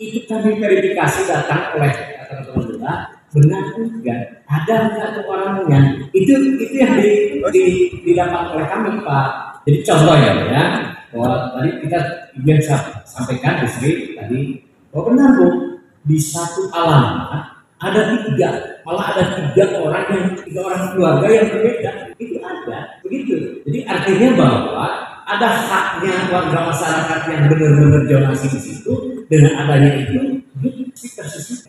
itu 0.00 0.24
kami 0.24 0.56
verifikasi 0.56 1.28
datang 1.28 1.76
oleh 1.76 1.92
teman-teman 2.32 3.12
benar 3.34 3.62
tidak 3.76 4.18
ada 4.46 4.74
nggak 4.94 5.26
orangnya 5.26 5.80
itu 6.14 6.32
itu 6.54 6.74
yang 6.80 6.96
di, 6.96 7.36
di, 7.50 7.62
didapat 8.08 8.56
oleh 8.56 8.66
kami 8.72 9.04
Pak. 9.04 9.60
Jadi 9.68 9.78
contohnya 9.84 10.32
ya 10.48 10.64
bahwa 11.12 11.52
tadi 11.52 11.70
kita 11.84 12.00
yang 12.40 12.60
sampaikan 13.04 13.68
di 13.68 14.16
tadi 14.16 14.40
bahwa 14.88 15.12
benar 15.12 15.28
Bu 15.36 15.73
di 16.04 16.20
satu 16.20 16.68
alamat 16.72 17.54
ada 17.84 18.00
tiga, 18.24 18.80
malah 18.86 19.12
ada 19.12 19.24
tiga 19.36 19.76
orang 19.76 20.04
yang 20.08 20.26
tiga 20.40 20.60
orang 20.64 20.82
keluarga 20.94 21.26
yang 21.28 21.46
berbeda. 21.52 21.90
Itu 22.16 22.36
ada, 22.40 22.78
begitu. 23.04 23.60
Jadi 23.68 23.78
artinya 23.84 24.28
bahwa 24.40 24.86
ada 25.24 25.48
haknya 25.48 26.16
warga 26.32 26.58
masyarakat 26.68 27.20
yang 27.32 27.42
benar-benar 27.48 28.02
jonasi 28.08 28.46
di 28.52 28.60
situ 28.60 28.94
dengan 29.28 29.52
adanya 29.56 29.90
itu 30.04 30.20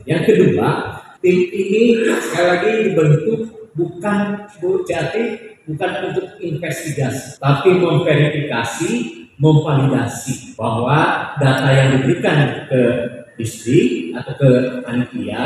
Yang 0.06 0.22
kedua, 0.30 0.68
tim 1.20 1.38
ini 1.50 1.98
sekali 2.22 2.48
lagi 2.48 2.70
dibentuk 2.92 3.40
bukan 3.74 4.46
Bu 4.62 4.86
Jati 4.86 5.56
bukan 5.66 5.92
untuk 6.14 6.38
investigasi, 6.38 7.42
tapi 7.42 7.74
memverifikasi, 7.74 8.92
memvalidasi 9.42 10.54
bahwa 10.54 11.34
data 11.42 11.70
yang 11.74 12.00
diberikan 12.00 12.70
ke 12.70 12.82
distrik 13.36 14.16
atau 14.16 14.34
ke 14.40 14.52
panitia 14.84 15.44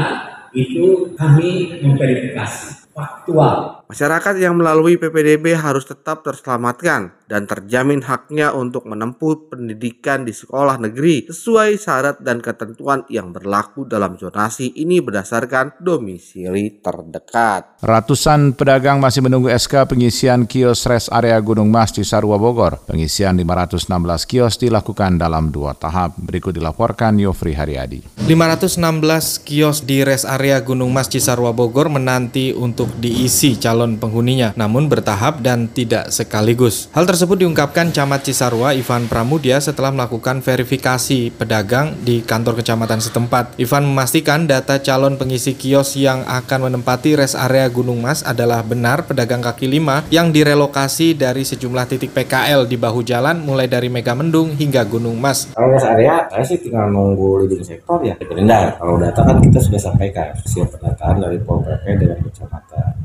itu 0.54 1.14
kami 1.14 1.82
memverifikasi 1.82 2.90
faktual. 2.94 3.79
Masyarakat 3.90 4.38
yang 4.38 4.54
melalui 4.54 5.02
PPDB 5.02 5.58
harus 5.58 5.82
tetap 5.82 6.22
terselamatkan 6.22 7.10
dan 7.26 7.50
terjamin 7.50 8.06
haknya 8.06 8.54
untuk 8.54 8.86
menempuh 8.86 9.50
pendidikan 9.50 10.22
di 10.22 10.30
sekolah 10.30 10.78
negeri 10.78 11.26
sesuai 11.26 11.74
syarat 11.74 12.22
dan 12.22 12.38
ketentuan 12.38 13.02
yang 13.10 13.34
berlaku 13.34 13.90
dalam 13.90 14.14
zonasi 14.14 14.78
ini 14.78 15.02
berdasarkan 15.02 15.82
domisili 15.82 16.78
terdekat. 16.86 17.82
Ratusan 17.82 18.54
pedagang 18.54 19.02
masih 19.02 19.26
menunggu 19.26 19.50
SK 19.50 19.90
pengisian 19.90 20.46
kios 20.46 20.86
res 20.86 21.10
area 21.10 21.42
Gunung 21.42 21.74
Mas 21.74 21.90
di 21.90 22.06
Sarua 22.06 22.38
Bogor. 22.38 22.86
Pengisian 22.86 23.42
516 23.42 23.90
kios 24.30 24.62
dilakukan 24.62 25.18
dalam 25.18 25.50
dua 25.50 25.74
tahap. 25.74 26.14
Berikut 26.22 26.54
dilaporkan 26.54 27.18
Yofri 27.18 27.58
Haryadi. 27.58 28.22
516 28.30 29.42
kios 29.42 29.82
di 29.82 30.06
res 30.06 30.30
area 30.30 30.62
Gunung 30.62 30.94
Mas 30.94 31.10
Cisarua 31.10 31.58
Bogor 31.58 31.90
menanti 31.90 32.54
untuk 32.54 32.94
diisi 33.02 33.58
calon 33.58 33.79
calon 33.80 33.96
penghuninya, 33.96 34.52
namun 34.60 34.92
bertahap 34.92 35.40
dan 35.40 35.72
tidak 35.72 36.12
sekaligus. 36.12 36.92
Hal 36.92 37.08
tersebut 37.08 37.40
diungkapkan 37.40 37.96
Camat 37.96 38.28
Cisarua 38.28 38.76
Ivan 38.76 39.08
Pramudia 39.08 39.64
setelah 39.64 39.96
melakukan 39.96 40.44
verifikasi 40.44 41.32
pedagang 41.32 41.96
di 42.04 42.20
kantor 42.20 42.60
kecamatan 42.60 43.00
setempat. 43.00 43.56
Ivan 43.56 43.88
memastikan 43.88 44.52
data 44.52 44.84
calon 44.84 45.16
pengisi 45.16 45.56
kios 45.56 45.96
yang 45.96 46.28
akan 46.28 46.68
menempati 46.68 47.16
res 47.16 47.40
area 47.40 47.72
Gunung 47.72 48.04
Mas 48.04 48.20
adalah 48.28 48.60
benar 48.68 49.08
pedagang 49.08 49.40
kaki 49.40 49.72
lima 49.72 50.04
yang 50.12 50.36
direlokasi 50.36 51.16
dari 51.16 51.48
sejumlah 51.48 51.88
titik 51.88 52.12
PKL 52.12 52.68
di 52.68 52.76
bahu 52.76 53.00
jalan 53.08 53.40
mulai 53.40 53.72
dari 53.72 53.88
Megamendung 53.88 54.60
hingga 54.60 54.84
Gunung 54.84 55.16
Mas. 55.16 55.48
Kalau 55.56 55.72
res 55.72 55.88
area, 55.88 56.28
saya 56.28 56.44
sih 56.44 56.60
tinggal 56.60 56.92
nunggu 56.92 57.48
leading 57.48 57.64
sektor 57.64 58.04
ya. 58.04 58.20
Gerindra, 58.20 58.76
kalau 58.76 59.00
data 59.00 59.24
kan 59.24 59.40
kita 59.40 59.64
sudah 59.64 59.80
sampaikan 59.80 60.36
hasil 60.36 60.68
pendataan 60.68 61.24
dari 61.24 61.40
Pol 61.40 61.64
dengan 61.64 62.20
kecamatan. 62.28 62.99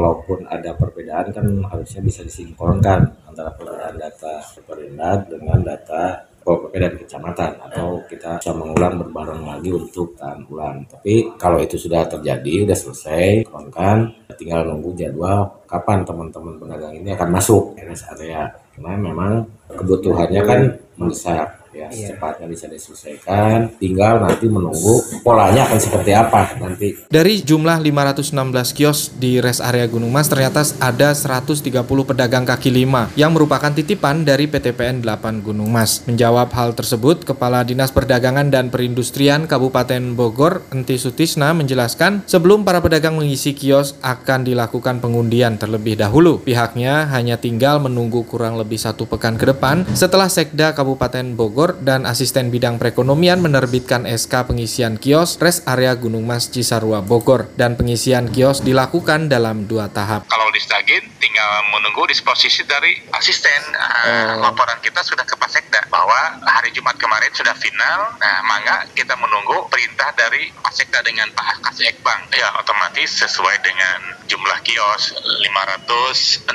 Kalaupun 0.00 0.48
ada 0.48 0.72
perbedaan 0.80 1.28
kan 1.28 1.44
harusnya 1.68 2.00
bisa 2.00 2.24
disinkronkan 2.24 3.04
antara 3.28 3.52
perbedaan 3.52 4.00
data 4.00 4.40
Perindak 4.64 5.28
dengan 5.28 5.60
data 5.60 6.24
Pol 6.40 6.56
PP 6.56 6.72
dan 6.80 6.94
kecamatan 6.96 7.52
atau 7.68 8.00
kita 8.08 8.40
bisa 8.40 8.56
mengulang 8.56 8.96
berbareng 8.96 9.44
lagi 9.44 9.76
untuk 9.76 10.16
tahan 10.16 10.40
ulang. 10.48 10.88
Tapi 10.88 11.36
kalau 11.36 11.60
itu 11.60 11.76
sudah 11.76 12.08
terjadi, 12.08 12.64
sudah 12.64 12.78
selesai, 12.80 13.44
kan 13.68 14.08
tinggal 14.40 14.64
nunggu 14.64 14.96
jadwal 14.96 15.60
kapan 15.68 16.00
teman-teman 16.00 16.56
pedagang 16.56 16.96
ini 16.96 17.12
akan 17.12 17.28
masuk 17.36 17.76
RS 17.76 18.08
area. 18.16 18.48
Karena 18.72 18.96
memang 18.96 19.44
kebutuhannya 19.68 20.40
kan 20.48 20.60
mendesak 20.96 21.59
ya 21.70 21.86
Iya. 21.86 22.18
secepatnya 22.18 22.46
bisa 22.50 22.66
diselesaikan 22.66 23.78
tinggal 23.78 24.18
nanti 24.18 24.50
menunggu 24.50 25.22
polanya 25.22 25.70
akan 25.70 25.78
seperti 25.78 26.10
apa 26.10 26.58
nanti 26.58 26.88
Dari 27.06 27.46
jumlah 27.46 27.78
516 27.78 28.74
kios 28.74 29.14
di 29.14 29.38
res 29.38 29.62
area 29.62 29.86
Gunung 29.86 30.10
Mas 30.10 30.26
ternyata 30.26 30.66
ada 30.82 31.14
130 31.14 31.62
pedagang 32.02 32.42
kaki 32.42 32.74
lima 32.74 33.06
yang 33.14 33.30
merupakan 33.30 33.70
titipan 33.70 34.26
dari 34.26 34.50
PTPN 34.50 35.02
8 35.02 35.46
Gunung 35.46 35.70
Mas. 35.70 36.02
Menjawab 36.06 36.50
hal 36.54 36.74
tersebut, 36.74 37.22
Kepala 37.22 37.62
Dinas 37.62 37.94
Perdagangan 37.94 38.50
dan 38.50 38.68
Perindustrian 38.74 39.46
Kabupaten 39.46 40.18
Bogor, 40.18 40.66
Enti 40.74 40.98
Sutisna 40.98 41.54
menjelaskan 41.54 42.26
sebelum 42.26 42.66
para 42.66 42.82
pedagang 42.82 43.14
mengisi 43.14 43.54
kios 43.54 43.94
akan 44.02 44.42
dilakukan 44.46 44.98
pengundian 44.98 45.54
terlebih 45.58 45.94
dahulu. 45.98 46.42
Pihaknya 46.42 47.06
hanya 47.14 47.38
tinggal 47.38 47.78
menunggu 47.78 48.26
kurang 48.26 48.58
lebih 48.58 48.78
satu 48.78 49.06
pekan 49.06 49.38
ke 49.38 49.46
depan 49.50 49.86
setelah 49.94 50.26
Sekda 50.30 50.74
Kabupaten 50.74 51.34
Bogor 51.34 51.59
dan 51.84 52.08
Asisten 52.08 52.48
Bidang 52.48 52.80
Perekonomian 52.80 53.44
menerbitkan 53.44 54.08
SK 54.08 54.48
pengisian 54.48 54.96
kios 54.96 55.36
res 55.36 55.60
area 55.68 55.92
Gunung 55.92 56.24
Mas 56.24 56.48
Cisarua 56.48 57.04
Bogor 57.04 57.52
dan 57.60 57.76
pengisian 57.76 58.32
kios 58.32 58.64
dilakukan 58.64 59.28
dalam 59.28 59.68
dua 59.68 59.92
tahap. 59.92 60.24
Kalau 60.32 60.48
di 60.48 60.60
Stagin 60.64 61.04
tinggal 61.20 61.52
menunggu 61.72 62.08
disposisi 62.08 62.64
dari 62.64 62.96
asisten. 63.12 63.62
Uh, 63.76 64.40
Laporan 64.40 64.80
kita 64.80 65.04
sudah 65.04 65.24
ke 65.28 65.36
Pak 65.36 65.50
Sekda 65.52 65.80
bahwa 65.92 66.40
hari 66.46 66.72
Jumat 66.72 66.96
kemarin 66.96 67.32
sudah 67.36 67.52
final. 67.56 68.16
Nah, 68.16 68.38
mangga 68.46 68.88
kita 68.96 69.12
menunggu 69.20 69.68
perintah 69.68 70.12
dari 70.16 70.48
Pak 70.52 70.72
Sekda 70.72 71.04
dengan 71.04 71.28
Pak 71.36 71.64
Kasih 71.64 71.92
Ekbang. 71.92 72.28
Ya, 72.32 72.48
otomatis 72.56 73.20
sesuai 73.20 73.56
dengan 73.60 74.16
jumlah 74.30 74.58
kios 74.62 75.16
516. 75.20 76.46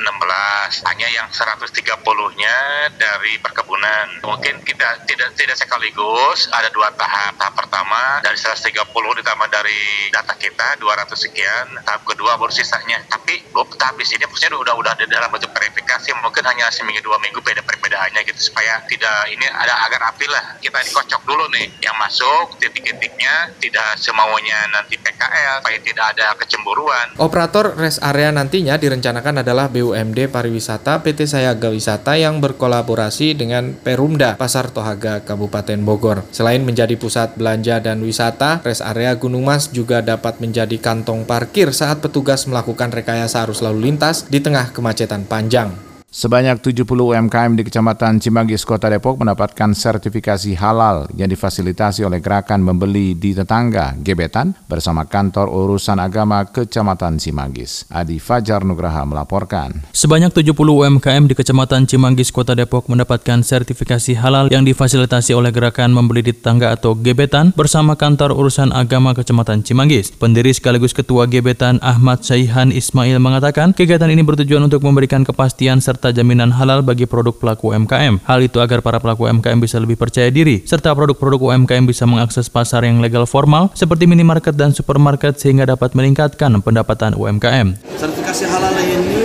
Hanya 0.88 1.08
yang 1.12 1.28
130-nya 1.30 2.56
dari 2.96 3.36
perkebunan. 3.42 4.24
Mungkin 4.24 4.64
kita 4.64 4.95
tidak 5.04 5.36
tidak 5.36 5.56
sekaligus 5.60 6.48
ada 6.52 6.72
dua 6.72 6.88
tahap. 6.96 7.36
Tahap 7.36 7.54
pertama 7.54 8.24
dari 8.24 8.38
130 8.40 8.72
ditambah 9.20 9.48
dari 9.52 10.08
data 10.08 10.34
kita 10.38 10.80
200 10.80 11.12
sekian. 11.12 11.66
Tahap 11.84 12.02
kedua 12.08 12.40
baru 12.40 12.52
sisanya. 12.52 13.04
Tapi 13.10 13.44
oh, 13.52 13.68
tahap 13.76 14.00
di 14.00 14.06
sini 14.08 14.24
maksudnya 14.24 14.56
udah 14.56 14.74
udah 14.76 14.92
ada 14.96 15.04
dalam 15.08 15.28
bentuk 15.32 15.52
verifikasi 15.52 16.08
mungkin 16.20 16.44
hanya 16.46 16.68
seminggu 16.68 17.02
dua 17.06 17.16
minggu 17.22 17.40
beda 17.40 17.62
perbedaannya 17.62 18.20
gitu 18.26 18.50
supaya 18.50 18.82
tidak 18.90 19.30
ini 19.32 19.46
ada 19.46 19.74
agar 19.88 20.12
api 20.12 20.26
lah 20.28 20.58
kita 20.58 20.78
dikocok 20.90 21.22
dulu 21.24 21.46
nih 21.54 21.70
yang 21.80 21.96
masuk 21.96 22.58
titik-titiknya 22.58 23.54
tidak 23.62 23.96
semaunya 23.96 24.56
nanti 24.74 24.98
PKL 24.98 25.62
supaya 25.62 25.78
tidak 25.80 26.04
ada 26.16 26.26
kecemburuan 26.36 27.06
Operator 27.16 27.78
rest 27.78 28.02
area 28.02 28.34
nantinya 28.34 28.76
direncanakan 28.76 29.46
adalah 29.46 29.70
BUMD 29.70 30.28
Pariwisata 30.28 31.00
PT 31.00 31.30
Sayaga 31.30 31.70
Wisata 31.70 32.18
yang 32.18 32.42
berkolaborasi 32.42 33.38
dengan 33.38 33.78
Perumda 33.78 34.34
Pasar 34.36 34.74
Tohaga 34.86 35.18
Kabupaten 35.26 35.82
Bogor. 35.82 36.22
Selain 36.30 36.62
menjadi 36.62 36.94
pusat 36.94 37.34
belanja 37.34 37.82
dan 37.82 37.98
wisata, 38.06 38.62
rest 38.62 38.86
area 38.86 39.18
Gunung 39.18 39.42
Mas 39.42 39.66
juga 39.74 39.98
dapat 39.98 40.38
menjadi 40.38 40.78
kantong 40.78 41.26
parkir 41.26 41.74
saat 41.74 41.98
petugas 41.98 42.46
melakukan 42.46 42.94
rekayasa 42.94 43.42
arus 43.42 43.66
lalu 43.66 43.90
lintas 43.90 44.30
di 44.30 44.38
tengah 44.38 44.70
kemacetan 44.70 45.26
panjang. 45.26 45.74
Sebanyak 46.16 46.64
70 46.64 46.88
UMKM 46.88 47.60
di 47.60 47.62
Kecamatan 47.68 48.16
Cimanggis, 48.24 48.64
Kota 48.64 48.88
Depok 48.88 49.20
mendapatkan 49.20 49.76
sertifikasi 49.76 50.56
halal 50.56 51.12
yang 51.12 51.28
difasilitasi 51.28 52.08
oleh 52.08 52.24
Gerakan 52.24 52.64
Membeli 52.64 53.12
di 53.12 53.36
Tetangga, 53.36 53.92
Gebetan, 54.00 54.56
bersama 54.64 55.04
Kantor 55.04 55.52
Urusan 55.52 56.00
Agama 56.00 56.48
Kecamatan 56.48 57.20
Cimanggis. 57.20 57.84
Adi 57.92 58.16
Fajar 58.16 58.64
Nugraha 58.64 59.04
melaporkan. 59.04 59.84
Sebanyak 59.92 60.32
70 60.32 60.56
UMKM 60.56 61.28
di 61.28 61.36
Kecamatan 61.36 61.84
Cimanggis, 61.84 62.32
Kota 62.32 62.56
Depok 62.56 62.88
mendapatkan 62.88 63.44
sertifikasi 63.44 64.16
halal 64.16 64.48
yang 64.48 64.64
difasilitasi 64.64 65.36
oleh 65.36 65.52
Gerakan 65.52 65.92
Membeli 65.92 66.24
di 66.24 66.32
Tetangga 66.32 66.72
atau 66.72 66.96
Gebetan 66.96 67.52
bersama 67.52 67.92
Kantor 67.92 68.32
Urusan 68.32 68.72
Agama 68.72 69.12
Kecamatan 69.12 69.60
Cimanggis. 69.60 70.16
Pendiri 70.16 70.56
sekaligus 70.56 70.96
Ketua 70.96 71.28
Gebetan 71.28 71.76
Ahmad 71.84 72.24
Saihan 72.24 72.72
Ismail 72.72 73.20
mengatakan 73.20 73.76
kegiatan 73.76 74.08
ini 74.08 74.24
bertujuan 74.24 74.64
untuk 74.64 74.80
memberikan 74.80 75.20
kepastian 75.20 75.84
serta 75.84 76.05
jaminan 76.10 76.52
halal 76.54 76.82
bagi 76.82 77.06
produk 77.06 77.34
pelaku 77.34 77.72
UMKM. 77.72 78.22
Hal 78.26 78.38
itu 78.44 78.58
agar 78.58 78.82
para 78.82 78.98
pelaku 78.98 79.30
UMKM 79.30 79.58
bisa 79.62 79.78
lebih 79.78 79.94
percaya 79.94 80.28
diri, 80.28 80.66
serta 80.66 80.92
produk-produk 80.92 81.54
UMKM 81.54 81.86
bisa 81.86 82.04
mengakses 82.04 82.50
pasar 82.50 82.84
yang 82.84 82.98
legal 82.98 83.24
formal 83.24 83.70
seperti 83.72 84.10
minimarket 84.10 84.58
dan 84.58 84.74
supermarket 84.74 85.38
sehingga 85.40 85.66
dapat 85.66 85.96
meningkatkan 85.96 86.52
pendapatan 86.60 87.14
UMKM. 87.16 87.78
Sertifikasi 87.96 88.44
halal 88.50 88.74
ini 88.82 89.22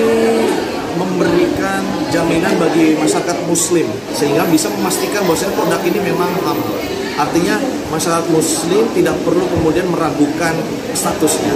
memberikan 0.96 1.82
jaminan 2.14 2.54
bagi 2.62 2.96
masyarakat 2.96 3.38
muslim 3.50 3.88
sehingga 4.14 4.46
bisa 4.48 4.70
memastikan 4.72 5.26
bahwa 5.26 5.48
produk 5.58 5.82
ini 5.84 6.00
memang 6.00 6.32
halal. 6.46 7.01
Artinya 7.22 7.62
masyarakat 7.94 8.26
muslim 8.34 8.90
tidak 8.98 9.14
perlu 9.22 9.46
kemudian 9.54 9.86
meragukan 9.94 10.58
statusnya. 10.98 11.54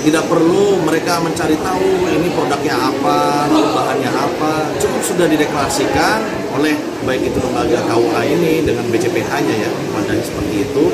Tidak 0.00 0.24
perlu 0.28 0.80
mereka 0.84 1.20
mencari 1.20 1.56
tahu 1.60 1.88
ini 2.08 2.28
produknya 2.32 2.76
apa, 2.76 3.48
bahannya 3.48 4.12
apa. 4.12 4.68
Cukup 4.76 5.02
sudah 5.04 5.24
dideklarasikan 5.28 6.20
oleh 6.56 6.76
baik 7.04 7.32
itu 7.32 7.38
lembaga 7.40 7.80
KUA 7.88 8.22
ini 8.28 8.64
dengan 8.64 8.84
BCPH-nya 8.92 9.54
ya, 9.60 9.70
wadahnya 9.96 10.24
seperti 10.24 10.68
itu 10.68 10.84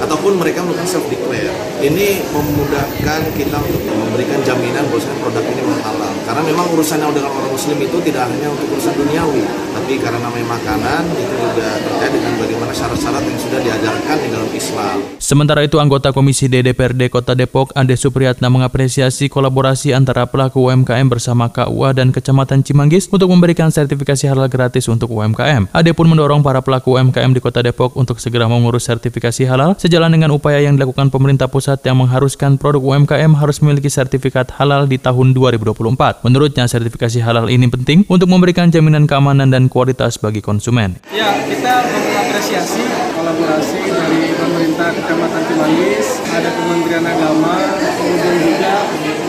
ataupun 0.00 0.40
mereka 0.40 0.64
melakukan 0.64 0.88
self 0.88 1.06
declare. 1.12 1.52
Ini 1.84 2.24
memudahkan 2.32 3.20
kita 3.36 3.58
untuk 3.60 3.82
memberikan 3.92 4.40
jaminan 4.42 4.88
bahwasanya 4.88 5.18
produk 5.20 5.44
ini 5.44 5.62
halal. 5.84 6.12
Karena 6.24 6.42
memang 6.42 6.66
urusannya 6.72 7.08
dengan 7.12 7.30
orang 7.30 7.52
muslim 7.52 7.78
itu 7.78 7.96
tidak 8.08 8.24
hanya 8.30 8.48
untuk 8.48 8.66
urusan 8.72 8.94
duniawi, 8.96 9.44
tapi 9.76 9.92
karena 10.00 10.18
namanya 10.24 10.46
makanan 10.56 11.02
itu 11.12 11.34
juga 11.36 11.68
terkait 11.76 12.12
dengan 12.16 12.32
bagaimana 12.40 12.72
syarat-syarat 12.72 13.22
yang 13.22 13.38
sudah 13.38 13.60
diajarkan 13.60 14.16
di 14.16 14.28
dalam 14.32 14.50
Islam. 14.50 14.96
Sementara 15.20 15.60
itu 15.64 15.76
anggota 15.76 16.10
Komisi 16.16 16.48
DDPRD 16.48 17.12
Kota 17.12 17.36
Depok 17.36 17.76
Ade 17.76 17.96
Supriyatna 18.00 18.48
mengapresiasi 18.48 19.28
kolaborasi 19.28 19.92
antara 19.92 20.24
pelaku 20.24 20.72
UMKM 20.72 21.06
bersama 21.12 21.52
KUA 21.52 21.90
dan 21.96 22.08
Kecamatan 22.10 22.64
Cimanggis 22.64 23.12
untuk 23.12 23.28
memberikan 23.28 23.68
sertifikasi 23.68 24.24
halal 24.24 24.48
gratis 24.48 24.88
untuk 24.88 25.12
UMKM. 25.12 25.68
Ade 25.72 25.92
pun 25.92 26.08
mendorong 26.08 26.40
para 26.40 26.64
pelaku 26.64 26.96
UMKM 26.96 27.36
di 27.36 27.40
Kota 27.44 27.60
Depok 27.60 27.92
untuk 28.00 28.16
segera 28.20 28.48
mengurus 28.48 28.88
sertifikasi 28.88 29.44
halal 29.44 29.76
sejalan 29.84 30.16
dengan 30.16 30.32
upaya 30.32 30.64
yang 30.64 30.80
dilakukan 30.80 31.12
pemerintah 31.12 31.44
pusat 31.44 31.76
yang 31.84 32.00
mengharuskan 32.00 32.56
produk 32.56 32.80
UMKM 32.80 33.36
harus 33.36 33.60
memiliki 33.60 33.92
sertifikat 33.92 34.48
halal 34.56 34.88
di 34.88 34.96
tahun 34.96 35.36
2024. 35.36 36.24
Menurutnya, 36.24 36.64
sertifikasi 36.64 37.20
halal 37.20 37.52
ini 37.52 37.68
penting 37.68 38.08
untuk 38.08 38.32
memberikan 38.32 38.72
jaminan 38.72 39.04
keamanan 39.04 39.52
dan 39.52 39.68
kualitas 39.68 40.16
bagi 40.16 40.40
konsumen. 40.40 40.96
Ya, 41.12 41.36
kita 41.44 41.84
mengapresiasi 41.84 42.80
kolaborasi 43.12 43.80
dari 43.84 44.32
pemerintah 44.32 44.88
Kecamatan 44.96 45.42
Cimanggis, 45.52 46.08
ada 46.32 46.48
Kementerian 46.48 47.04
Agama, 47.04 47.54
kemudian 48.00 48.36
juga 48.40 48.74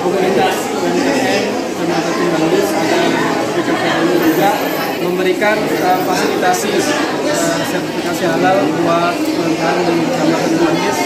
komunitas 0.07 0.55
UMKM 0.71 1.43
Kecamatan 1.51 2.13
Cimanggis, 2.15 2.67
ada 2.71 3.01
BKPLU 3.59 4.13
juga 4.23 4.51
memberikan 5.25 5.57
uh, 5.57 5.97
fasilitasi 6.05 6.69
uh, 6.69 7.57
sertifikasi 7.73 8.29
halal 8.29 8.61
buat 8.77 9.17
UMKM 9.17 9.77
di 9.89 10.05
Kecamatan 10.05 10.49
Cimanggis. 10.53 10.97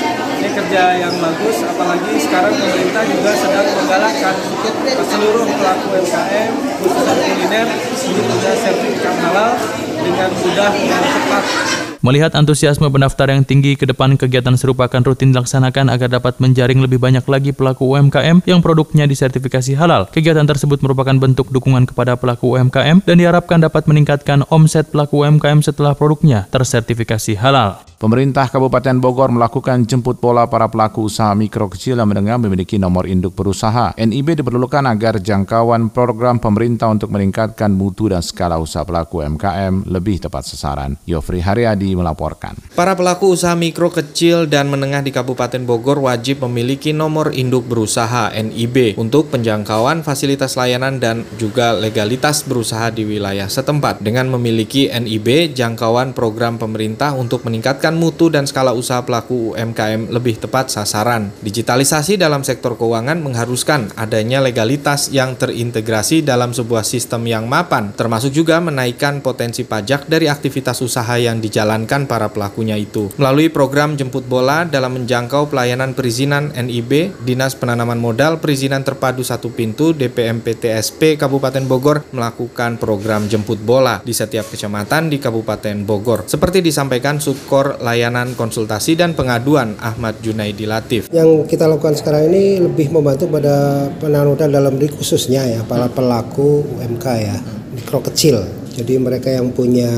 Ini 0.43 0.49
kerja 0.59 0.83
yang 1.07 1.15
bagus, 1.23 1.63
apalagi 1.63 2.19
sekarang 2.19 2.51
pemerintah 2.51 3.07
juga 3.07 3.31
sedang 3.39 3.67
menggalakkan 3.79 4.35
untuk 4.59 4.75
seluruh 5.07 5.47
pelaku 5.47 6.03
UMKM, 6.03 6.51
khususnya 6.83 7.15
kuliner, 7.15 7.67
untuk 8.11 8.55
sertifikat 8.59 9.15
halal 9.23 9.55
dengan 10.03 10.29
mudah 10.35 10.71
dan 10.75 11.03
cepat. 11.15 11.88
Melihat 11.99 12.31
antusiasme 12.31 12.87
pendaftar 12.87 13.27
yang 13.27 13.43
tinggi 13.43 13.75
ke 13.75 13.83
depan 13.83 14.15
kegiatan 14.15 14.55
serupa 14.55 14.87
akan 14.87 15.03
rutin 15.03 15.35
dilaksanakan 15.35 15.91
agar 15.91 16.07
dapat 16.07 16.39
menjaring 16.39 16.79
lebih 16.79 16.95
banyak 16.95 17.27
lagi 17.27 17.51
pelaku 17.51 17.91
UMKM 17.91 18.39
yang 18.47 18.63
produknya 18.63 19.03
disertifikasi 19.03 19.75
halal. 19.75 20.07
Kegiatan 20.07 20.47
tersebut 20.47 20.79
merupakan 20.79 21.11
bentuk 21.19 21.51
dukungan 21.51 21.91
kepada 21.91 22.15
pelaku 22.15 22.55
UMKM 22.55 23.03
dan 23.03 23.15
diharapkan 23.19 23.59
dapat 23.59 23.83
meningkatkan 23.83 24.47
omset 24.47 24.87
pelaku 24.95 25.27
UMKM 25.27 25.59
setelah 25.59 25.91
produknya 25.91 26.47
tersertifikasi 26.47 27.35
halal. 27.35 27.83
Pemerintah 27.99 28.47
Kabupaten 28.47 28.95
Bogor 29.03 29.27
melakukan 29.27 29.83
jemput 29.83 30.23
bola 30.23 30.47
para 30.47 30.71
pelaku 30.71 31.11
usaha 31.11 31.35
mikro 31.35 31.67
kecil 31.67 31.99
dan 31.99 32.07
menengah 32.07 32.39
memiliki 32.39 32.79
nomor 32.79 33.03
induk 33.03 33.35
berusaha. 33.35 33.91
NIB 33.99 34.39
diperlukan 34.39 34.87
agar 34.87 35.19
jangkauan 35.19 35.91
program 35.91 36.39
pemerintah 36.39 36.87
untuk 36.87 37.11
meningkatkan 37.11 37.67
mutu 37.75 38.07
dan 38.07 38.23
skala 38.23 38.55
usaha 38.55 38.87
pelaku 38.87 39.19
UMKM 39.19 39.83
lebih 39.91 40.23
tepat 40.23 40.47
sasaran. 40.47 40.95
Yofri 41.03 41.43
Haryadi 41.43 41.88
melaporkan. 41.93 42.57
Para 42.75 42.93
pelaku 42.93 43.33
usaha 43.33 43.53
mikro 43.57 43.89
kecil 43.89 44.45
dan 44.45 44.69
menengah 44.69 45.01
di 45.01 45.09
Kabupaten 45.09 45.63
Bogor 45.65 45.99
wajib 46.03 46.45
memiliki 46.45 46.93
nomor 46.93 47.33
induk 47.33 47.65
berusaha 47.65 48.31
NIB 48.35 48.99
untuk 48.99 49.31
penjangkauan 49.33 50.01
fasilitas 50.05 50.53
layanan 50.53 51.01
dan 51.01 51.25
juga 51.41 51.73
legalitas 51.73 52.45
berusaha 52.45 52.91
di 52.93 53.03
wilayah 53.07 53.49
setempat. 53.49 53.99
Dengan 54.03 54.29
memiliki 54.29 54.87
NIB, 54.91 55.55
jangkauan 55.55 56.13
program 56.13 56.61
pemerintah 56.61 57.15
untuk 57.15 57.43
meningkatkan 57.47 57.95
mutu 57.95 58.29
dan 58.29 58.45
skala 58.45 58.71
usaha 58.75 59.01
pelaku 59.01 59.55
UMKM 59.55 60.13
lebih 60.13 60.37
tepat 60.37 60.69
sasaran. 60.69 61.31
Digitalisasi 61.41 62.19
dalam 62.19 62.43
sektor 62.43 62.75
keuangan 62.75 63.19
mengharuskan 63.23 63.91
adanya 63.95 64.43
legalitas 64.43 65.09
yang 65.09 65.39
terintegrasi 65.39 66.21
dalam 66.21 66.51
sebuah 66.51 66.83
sistem 66.83 67.25
yang 67.25 67.45
mapan, 67.47 67.95
termasuk 67.95 68.35
juga 68.35 68.59
menaikkan 68.59 69.23
potensi 69.23 69.63
pajak 69.63 70.05
dari 70.11 70.27
aktivitas 70.27 70.83
usaha 70.83 71.15
yang 71.15 71.39
dijalankan 71.39 71.78
para 71.85 72.31
pelakunya 72.33 72.79
itu. 72.79 73.13
Melalui 73.21 73.53
program 73.53 73.93
jemput 73.93 74.25
bola 74.25 74.65
dalam 74.65 74.97
menjangkau 74.97 75.53
pelayanan 75.53 75.93
perizinan 75.93 76.49
NIB, 76.55 77.21
Dinas 77.21 77.53
Penanaman 77.53 78.01
Modal 78.01 78.41
Perizinan 78.41 78.81
Terpadu 78.81 79.21
Satu 79.21 79.53
Pintu 79.53 79.93
DPMPTSP 79.93 81.19
Kabupaten 81.19 81.63
Bogor 81.69 82.07
melakukan 82.09 82.81
program 82.81 83.29
jemput 83.29 83.61
bola 83.61 84.01
di 84.01 84.15
setiap 84.15 84.49
kecamatan 84.49 85.13
di 85.13 85.21
Kabupaten 85.21 85.85
Bogor. 85.85 86.25
Seperti 86.25 86.65
disampaikan 86.65 87.21
Sukor 87.21 87.77
layanan 87.83 88.33
konsultasi 88.33 88.95
dan 88.95 89.13
pengaduan 89.13 89.75
Ahmad 89.77 90.17
Junaidi 90.23 90.65
Latif. 90.65 91.11
Yang 91.11 91.51
kita 91.51 91.67
lakukan 91.67 91.99
sekarang 91.99 92.31
ini 92.31 92.63
lebih 92.63 92.89
membantu 92.89 93.27
pada 93.27 93.87
penanaman 93.99 94.39
dalam 94.39 94.79
negeri 94.79 94.95
khususnya 94.95 95.43
ya 95.43 95.61
para 95.67 95.91
pelaku 95.91 96.63
UMK 96.79 97.05
ya 97.19 97.35
mikro 97.75 97.99
kecil. 97.99 98.41
Jadi 98.79 98.95
mereka 98.95 99.27
yang 99.27 99.51
punya 99.51 99.91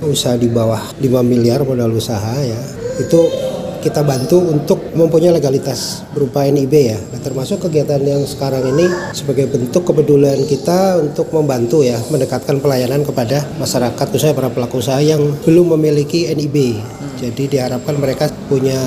usaha 0.00 0.32
di 0.40 0.48
bawah 0.48 0.80
5 0.96 1.04
miliar 1.20 1.60
modal 1.60 1.92
usaha 1.92 2.40
ya 2.40 2.56
itu 2.96 3.20
kita 3.84 4.00
bantu 4.00 4.40
untuk 4.40 4.96
mempunyai 4.96 5.36
legalitas 5.36 6.08
berupa 6.16 6.48
NIB 6.48 6.72
ya. 6.72 6.96
Nah, 6.96 7.20
termasuk 7.20 7.68
kegiatan 7.68 8.00
yang 8.00 8.24
sekarang 8.24 8.64
ini 8.64 8.88
sebagai 9.12 9.44
bentuk 9.52 9.84
kepedulian 9.84 10.40
kita 10.48 11.04
untuk 11.04 11.28
membantu 11.36 11.84
ya 11.84 12.00
mendekatkan 12.08 12.64
pelayanan 12.64 13.04
kepada 13.04 13.44
masyarakat 13.60 14.06
khususnya 14.08 14.32
para 14.32 14.48
pelaku 14.48 14.80
usaha 14.80 15.04
yang 15.04 15.20
belum 15.44 15.76
memiliki 15.76 16.32
NIB. 16.32 16.80
Jadi 17.18 17.58
diharapkan 17.58 17.96
mereka 17.96 18.28
punya 18.46 18.78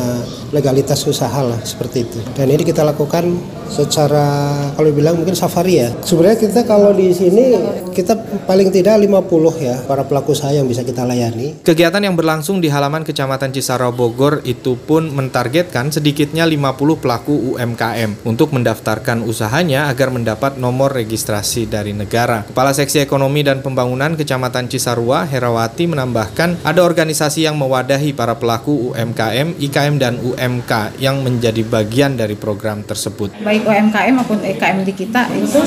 legalitas 0.52 1.04
usaha 1.04 1.44
lah 1.44 1.60
seperti 1.63 2.08
itu. 2.08 2.20
Dan 2.36 2.52
ini 2.52 2.63
kita 2.63 2.84
lakukan 2.84 3.26
secara 3.68 4.56
kalau 4.74 4.90
bilang 4.96 5.20
mungkin 5.20 5.36
safari 5.36 5.84
ya. 5.84 5.90
Sebenarnya 6.04 6.40
kita 6.40 6.63
kalau 6.63 6.96
di 6.96 7.12
sini 7.12 7.56
kita 7.92 8.16
paling 8.48 8.72
tidak 8.72 8.96
50 9.00 9.28
ya 9.60 9.76
para 9.84 10.08
pelaku 10.08 10.32
usaha 10.32 10.52
yang 10.52 10.66
bisa 10.68 10.88
kita 10.88 11.04
layani. 11.04 11.60
Kegiatan 11.63 12.00
yang 12.00 12.16
berlangsung 12.16 12.63
di 12.63 12.72
halaman 12.72 13.04
Kecamatan 13.04 13.52
Cisarua 13.52 13.92
Bogor 13.92 14.40
itu 14.48 14.80
pun 14.80 15.12
mentargetkan 15.12 15.92
sedikitnya 15.92 16.48
50 16.48 17.04
pelaku 17.04 17.56
UMKM 17.56 18.24
untuk 18.24 18.56
mendaftarkan 18.56 19.24
usahanya 19.28 19.92
agar 19.92 20.12
mendapat 20.16 20.56
nomor 20.56 20.96
registrasi 20.96 21.68
dari 21.68 21.92
negara. 21.92 22.48
Kepala 22.48 22.72
Seksi 22.72 23.04
Ekonomi 23.04 23.44
dan 23.44 23.60
Pembangunan 23.60 24.16
Kecamatan 24.16 24.72
Cisarua, 24.72 25.28
Herawati 25.28 25.92
menambahkan 25.92 26.63
ada 26.63 26.82
organisasi 26.84 27.46
yang 27.46 27.60
mewadahi 27.60 28.16
para 28.16 28.27
pelaku 28.36 28.92
UMKM, 28.92 29.56
IKM 29.62 29.96
dan 30.02 30.20
UMK 30.20 30.98
yang 31.00 31.22
menjadi 31.22 31.62
bagian 31.63 32.18
dari 32.18 32.34
program 32.34 32.84
tersebut. 32.84 33.38
Baik 33.40 33.63
UMKM 33.63 34.13
maupun 34.18 34.42
IKM 34.42 34.84
di 34.84 34.94
kita 34.98 35.30
itu 35.38 35.62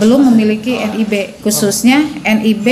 belum 0.00 0.32
memiliki 0.32 0.80
NIB 0.80 1.44
khususnya 1.44 2.00
NIB 2.24 2.66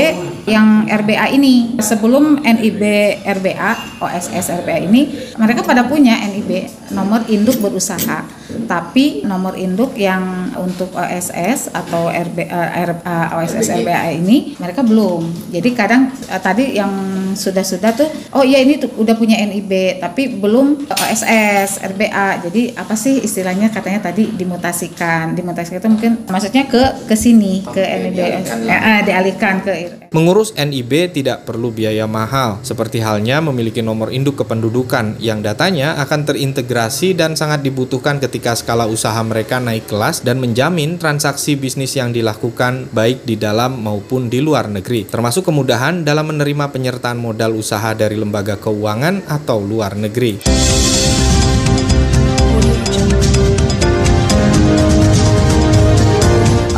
yang 0.48 0.88
RBA 0.88 1.36
ini. 1.36 1.76
Sebelum 1.78 2.40
NIB 2.40 2.82
RBA, 3.22 3.70
OSS 4.00 4.64
RBA 4.64 4.88
ini 4.88 5.02
mereka 5.36 5.62
pada 5.62 5.84
punya 5.84 6.16
NIB 6.24 6.77
nomor 6.92 7.24
induk 7.28 7.58
berusaha. 7.60 8.24
Tapi 8.48 9.28
nomor 9.28 9.60
induk 9.60 9.92
yang 9.96 10.52
untuk 10.56 10.88
OSS 10.96 11.68
atau 11.72 12.08
RB, 12.08 12.48
uh, 12.48 12.96
uh, 13.04 13.36
OSS 13.36 13.68
RBA 13.84 14.16
ini 14.16 14.56
mereka 14.56 14.80
belum. 14.80 15.52
Jadi 15.52 15.68
kadang 15.76 16.08
uh, 16.32 16.40
tadi 16.40 16.76
yang 16.76 16.90
sudah-sudah 17.36 17.92
tuh 17.92 18.08
oh 18.32 18.44
iya 18.44 18.64
ini 18.64 18.80
tuh 18.80 18.88
udah 18.96 19.14
punya 19.20 19.36
NIB 19.44 20.00
tapi 20.00 20.32
belum 20.40 20.88
OSS 20.88 21.84
RBA. 21.92 22.48
Jadi 22.48 22.62
apa 22.72 22.96
sih 22.96 23.20
istilahnya 23.20 23.68
katanya 23.68 24.08
tadi 24.08 24.32
dimutasikan. 24.32 25.36
Dimutasikan 25.36 25.84
itu 25.84 25.90
mungkin 25.92 26.12
maksudnya 26.24 26.64
ke 26.64 27.04
ke 27.04 27.14
sini 27.16 27.60
ke 27.68 27.82
NIB 27.84 28.18
eh, 28.18 28.72
eh, 28.72 29.00
dialihkan 29.04 29.60
ke 29.60 29.72
Mengurus 30.08 30.56
NIB 30.56 31.12
tidak 31.12 31.44
perlu 31.44 31.68
biaya 31.68 32.08
mahal, 32.08 32.64
seperti 32.64 33.04
halnya 33.04 33.44
memiliki 33.44 33.84
nomor 33.84 34.08
induk 34.08 34.40
kependudukan 34.40 35.20
yang 35.20 35.44
datanya 35.44 36.00
akan 36.00 36.24
terintegrasi 36.24 37.12
dan 37.12 37.36
sangat 37.36 37.60
dibutuhkan 37.60 38.16
ketika 38.16 38.56
skala 38.56 38.88
usaha 38.88 39.20
mereka 39.20 39.60
naik 39.60 39.84
kelas 39.84 40.24
dan 40.24 40.40
menjamin 40.40 40.96
transaksi 40.96 41.60
bisnis 41.60 41.92
yang 41.92 42.08
dilakukan 42.16 42.88
baik 42.88 43.28
di 43.28 43.36
dalam 43.36 43.84
maupun 43.84 44.32
di 44.32 44.40
luar 44.40 44.72
negeri, 44.72 45.04
termasuk 45.04 45.44
kemudahan 45.44 46.08
dalam 46.08 46.32
menerima 46.32 46.72
penyertaan 46.72 47.20
modal 47.20 47.52
usaha 47.52 47.92
dari 47.92 48.16
lembaga 48.16 48.56
keuangan 48.56 49.28
atau 49.28 49.60
luar 49.60 49.92
negeri. 49.92 50.40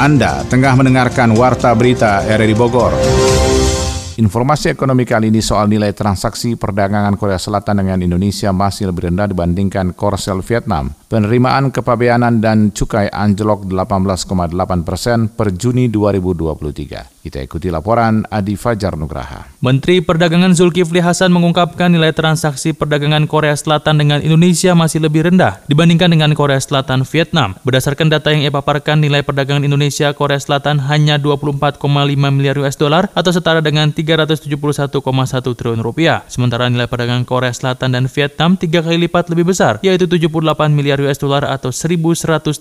Anda 0.00 0.48
tengah 0.48 0.80
mendengarkan 0.80 1.36
Warta 1.36 1.76
Berita 1.76 2.24
RRI 2.24 2.56
Bogor. 2.56 2.96
Informasi 4.16 4.72
ekonomi 4.72 5.04
kali 5.04 5.28
ini 5.28 5.44
soal 5.44 5.68
nilai 5.68 5.92
transaksi 5.92 6.56
perdagangan 6.56 7.20
Korea 7.20 7.36
Selatan 7.36 7.84
dengan 7.84 8.00
Indonesia 8.00 8.48
masih 8.48 8.88
lebih 8.88 9.12
rendah 9.12 9.28
dibandingkan 9.28 9.92
Korsel 9.92 10.40
Vietnam. 10.40 10.88
Penerimaan 11.10 11.74
kepabeanan 11.74 12.38
dan 12.38 12.70
cukai 12.70 13.10
anjlok 13.10 13.66
18,8 13.66 14.86
persen 14.86 15.26
per 15.26 15.50
Juni 15.50 15.90
2023. 15.90 17.18
Kita 17.20 17.42
ikuti 17.42 17.66
laporan 17.66 18.22
Adi 18.30 18.54
Fajar 18.54 18.94
Nugraha. 18.94 19.58
Menteri 19.58 20.00
Perdagangan 20.06 20.54
Zulkifli 20.54 21.02
Hasan 21.02 21.34
mengungkapkan 21.34 21.90
nilai 21.90 22.14
transaksi 22.14 22.70
perdagangan 22.70 23.26
Korea 23.26 23.58
Selatan 23.58 23.98
dengan 23.98 24.22
Indonesia 24.22 24.72
masih 24.78 25.02
lebih 25.02 25.26
rendah 25.26 25.58
dibandingkan 25.66 26.14
dengan 26.14 26.30
Korea 26.38 26.62
Selatan 26.62 27.02
Vietnam. 27.02 27.58
Berdasarkan 27.66 28.06
data 28.06 28.30
yang 28.30 28.46
ia 28.46 28.54
paparkan, 28.54 29.02
nilai 29.02 29.26
perdagangan 29.26 29.66
Indonesia 29.66 30.14
Korea 30.14 30.38
Selatan 30.38 30.78
hanya 30.86 31.18
24,5 31.18 31.76
miliar 32.30 32.54
US 32.62 32.78
dollar 32.78 33.10
atau 33.18 33.34
setara 33.34 33.58
dengan 33.58 33.90
371,1 33.90 34.94
triliun 35.58 35.82
rupiah. 35.82 36.22
Sementara 36.30 36.70
nilai 36.70 36.86
perdagangan 36.86 37.26
Korea 37.26 37.50
Selatan 37.50 37.98
dan 37.98 38.06
Vietnam 38.06 38.54
tiga 38.54 38.78
kali 38.80 39.10
lipat 39.10 39.26
lebih 39.26 39.50
besar, 39.50 39.82
yaitu 39.82 40.06
78 40.06 40.70
miliar 40.70 40.99
US 41.06 41.18
dollar 41.20 41.48
atau 41.48 41.72
1.181 41.72 42.60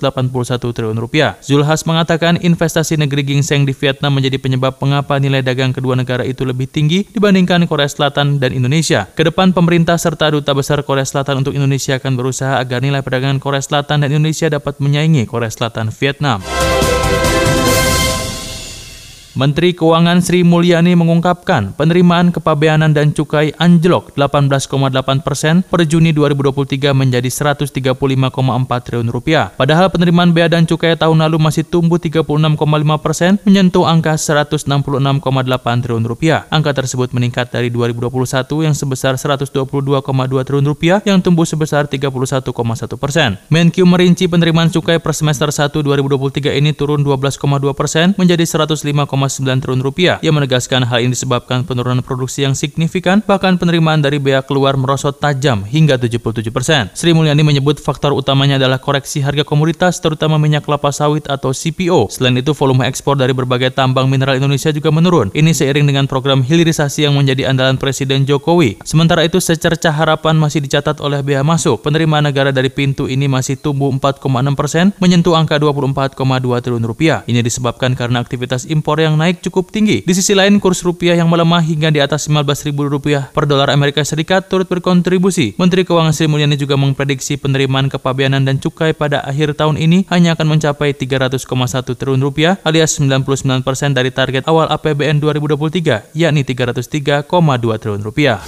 triliun 0.60 0.99
rupiah. 0.99 1.36
Zulhas 1.43 1.84
mengatakan 1.84 2.39
investasi 2.39 2.95
negeri 2.95 3.28
gingseng 3.28 3.67
di 3.67 3.73
Vietnam 3.75 4.15
menjadi 4.15 4.39
penyebab 4.39 4.80
mengapa 4.80 5.19
nilai 5.19 5.43
dagang 5.43 5.75
kedua 5.75 5.95
negara 5.99 6.23
itu 6.23 6.47
lebih 6.47 6.67
tinggi 6.71 7.08
dibandingkan 7.10 7.67
Korea 7.67 7.88
Selatan 7.88 8.39
dan 8.39 8.56
Indonesia. 8.56 9.08
Ke 9.13 9.28
depan 9.28 9.52
pemerintah 9.52 9.99
serta 9.99 10.32
duta 10.32 10.52
besar 10.56 10.84
Korea 10.84 11.08
Selatan 11.08 11.43
untuk 11.43 11.56
Indonesia 11.56 11.97
akan 11.99 12.13
berusaha 12.15 12.60
agar 12.60 12.80
nilai 12.80 13.04
perdagangan 13.04 13.41
Korea 13.41 13.63
Selatan 13.63 14.04
dan 14.04 14.10
Indonesia 14.12 14.47
dapat 14.52 14.80
menyaingi 14.80 15.28
Korea 15.28 15.52
Selatan 15.52 15.91
Vietnam. 15.91 16.43
Menteri 19.38 19.78
Keuangan 19.78 20.26
Sri 20.26 20.42
Mulyani 20.42 20.98
mengungkapkan 20.98 21.78
penerimaan 21.78 22.34
kepabeanan 22.34 22.98
dan 22.98 23.13
cukai 23.13 23.54
anjlok 23.62 24.18
18,8 24.18 25.22
persen 25.22 25.62
per 25.62 25.86
Juni 25.86 26.10
2023 26.18 26.98
menjadi 26.98 27.30
135,4 27.30 27.94
triliun 28.82 29.10
rupiah. 29.13 29.54
Padahal 29.54 29.94
penerimaan 29.94 30.34
bea 30.34 30.50
dan 30.50 30.65
cukai 30.65 30.98
tahun 30.98 31.22
lalu 31.30 31.38
masih 31.38 31.62
tumbuh 31.62 32.02
36,5 32.02 32.26
persen 32.98 33.38
menyentuh 33.46 33.86
angka 33.86 34.18
166,8 34.18 34.65
triliun 35.86 36.06
rupiah. 36.10 36.50
Angka 36.50 36.74
tersebut 36.74 37.13
meningkat 37.13 37.54
dari 37.54 37.70
2021 37.70 38.65
yang 38.65 38.74
sebesar 38.74 39.13
122,2 39.13 39.54
triliun 40.42 40.65
rupiah 40.65 41.06
yang 41.06 41.22
tumbuh 41.22 41.46
sebesar 41.46 41.86
31,1 41.86 42.98
persen. 42.98 43.38
Menkyu 43.54 43.86
merinci 43.86 44.26
penerimaan 44.26 44.74
cukai 44.74 44.98
per 44.98 45.13
semester 45.13 45.54
1 45.54 45.70
2023 45.86 46.58
ini 46.58 46.74
turun 46.74 47.06
12,2 47.06 47.38
persen 47.78 48.18
menjadi 48.18 48.42
105, 48.42 49.06
triliun 49.28 49.84
rupiah. 49.84 50.22
Ia 50.24 50.32
menegaskan 50.32 50.86
hal 50.86 51.04
ini 51.04 51.18
disebabkan 51.18 51.66
penurunan 51.66 52.00
produksi 52.06 52.46
yang 52.46 52.54
signifikan, 52.54 53.26
bahkan 53.26 53.58
penerimaan 53.58 54.00
dari 54.00 54.22
bea 54.22 54.46
keluar 54.46 54.78
merosot 54.78 55.18
tajam 55.18 55.66
hingga 55.66 55.98
77 55.98 56.54
persen. 56.54 56.88
Sri 56.94 57.12
Mulyani 57.12 57.42
menyebut 57.42 57.82
faktor 57.82 58.14
utamanya 58.14 58.62
adalah 58.62 58.78
koreksi 58.78 59.26
harga 59.26 59.42
komoditas, 59.42 59.98
terutama 59.98 60.38
minyak 60.38 60.70
kelapa 60.70 60.94
sawit 60.94 61.26
atau 61.26 61.50
CPO. 61.50 62.14
Selain 62.14 62.38
itu, 62.38 62.54
volume 62.54 62.86
ekspor 62.86 63.18
dari 63.18 63.34
berbagai 63.34 63.74
tambang 63.74 64.06
mineral 64.06 64.38
Indonesia 64.38 64.70
juga 64.70 64.94
menurun. 64.94 65.34
Ini 65.34 65.50
seiring 65.50 65.90
dengan 65.90 66.06
program 66.06 66.46
hilirisasi 66.46 67.10
yang 67.10 67.18
menjadi 67.18 67.50
andalan 67.50 67.82
Presiden 67.82 68.30
Jokowi. 68.30 68.86
Sementara 68.86 69.26
itu, 69.26 69.42
secerca 69.42 69.90
harapan 69.90 70.38
masih 70.38 70.62
dicatat 70.62 71.02
oleh 71.02 71.26
bea 71.26 71.42
masuk. 71.42 71.82
Penerimaan 71.82 72.30
negara 72.30 72.54
dari 72.54 72.70
pintu 72.70 73.10
ini 73.10 73.26
masih 73.26 73.58
tumbuh 73.58 73.90
4,6 73.90 74.54
persen, 74.54 74.86
menyentuh 75.02 75.34
angka 75.34 75.58
24,2 75.58 76.62
triliun 76.62 76.86
rupiah. 76.86 77.26
Ini 77.26 77.42
disebabkan 77.42 77.98
karena 77.98 78.22
aktivitas 78.22 78.70
impor 78.70 79.02
yang 79.02 79.09
naik 79.15 79.41
cukup 79.45 79.72
tinggi. 79.72 80.04
Di 80.04 80.13
sisi 80.13 80.36
lain, 80.36 80.60
kurs 80.60 80.84
rupiah 80.84 81.15
yang 81.15 81.32
melemah 81.32 81.63
hingga 81.63 81.89
di 81.89 82.04
atas 82.04 82.28
15.000 82.28 82.76
rupiah 82.76 83.32
per 83.32 83.48
dolar 83.48 83.72
Amerika 83.72 84.04
Serikat 84.04 84.52
turut 84.52 84.67
berkontribusi. 84.67 85.56
Menteri 85.56 85.88
Keuangan 85.88 86.12
Sri 86.12 86.28
Mulyani 86.28 86.60
juga 86.60 86.76
memprediksi 86.76 87.39
penerimaan 87.39 87.88
kepabeanan 87.88 88.43
dan 88.43 88.60
cukai 88.60 88.91
pada 88.91 89.24
akhir 89.24 89.56
tahun 89.56 89.80
ini 89.80 90.06
hanya 90.12 90.36
akan 90.36 90.60
mencapai 90.60 90.93
300,1 90.93 91.39
triliun 91.95 92.22
rupiah 92.22 92.60
alias 92.67 93.00
99 93.00 93.63
persen 93.63 93.95
dari 93.95 94.12
target 94.12 94.45
awal 94.45 94.67
APBN 94.69 95.24
2023, 95.24 96.12
yakni 96.13 96.41
303,2 96.43 97.30
triliun 97.80 98.04
rupiah. 98.04 98.43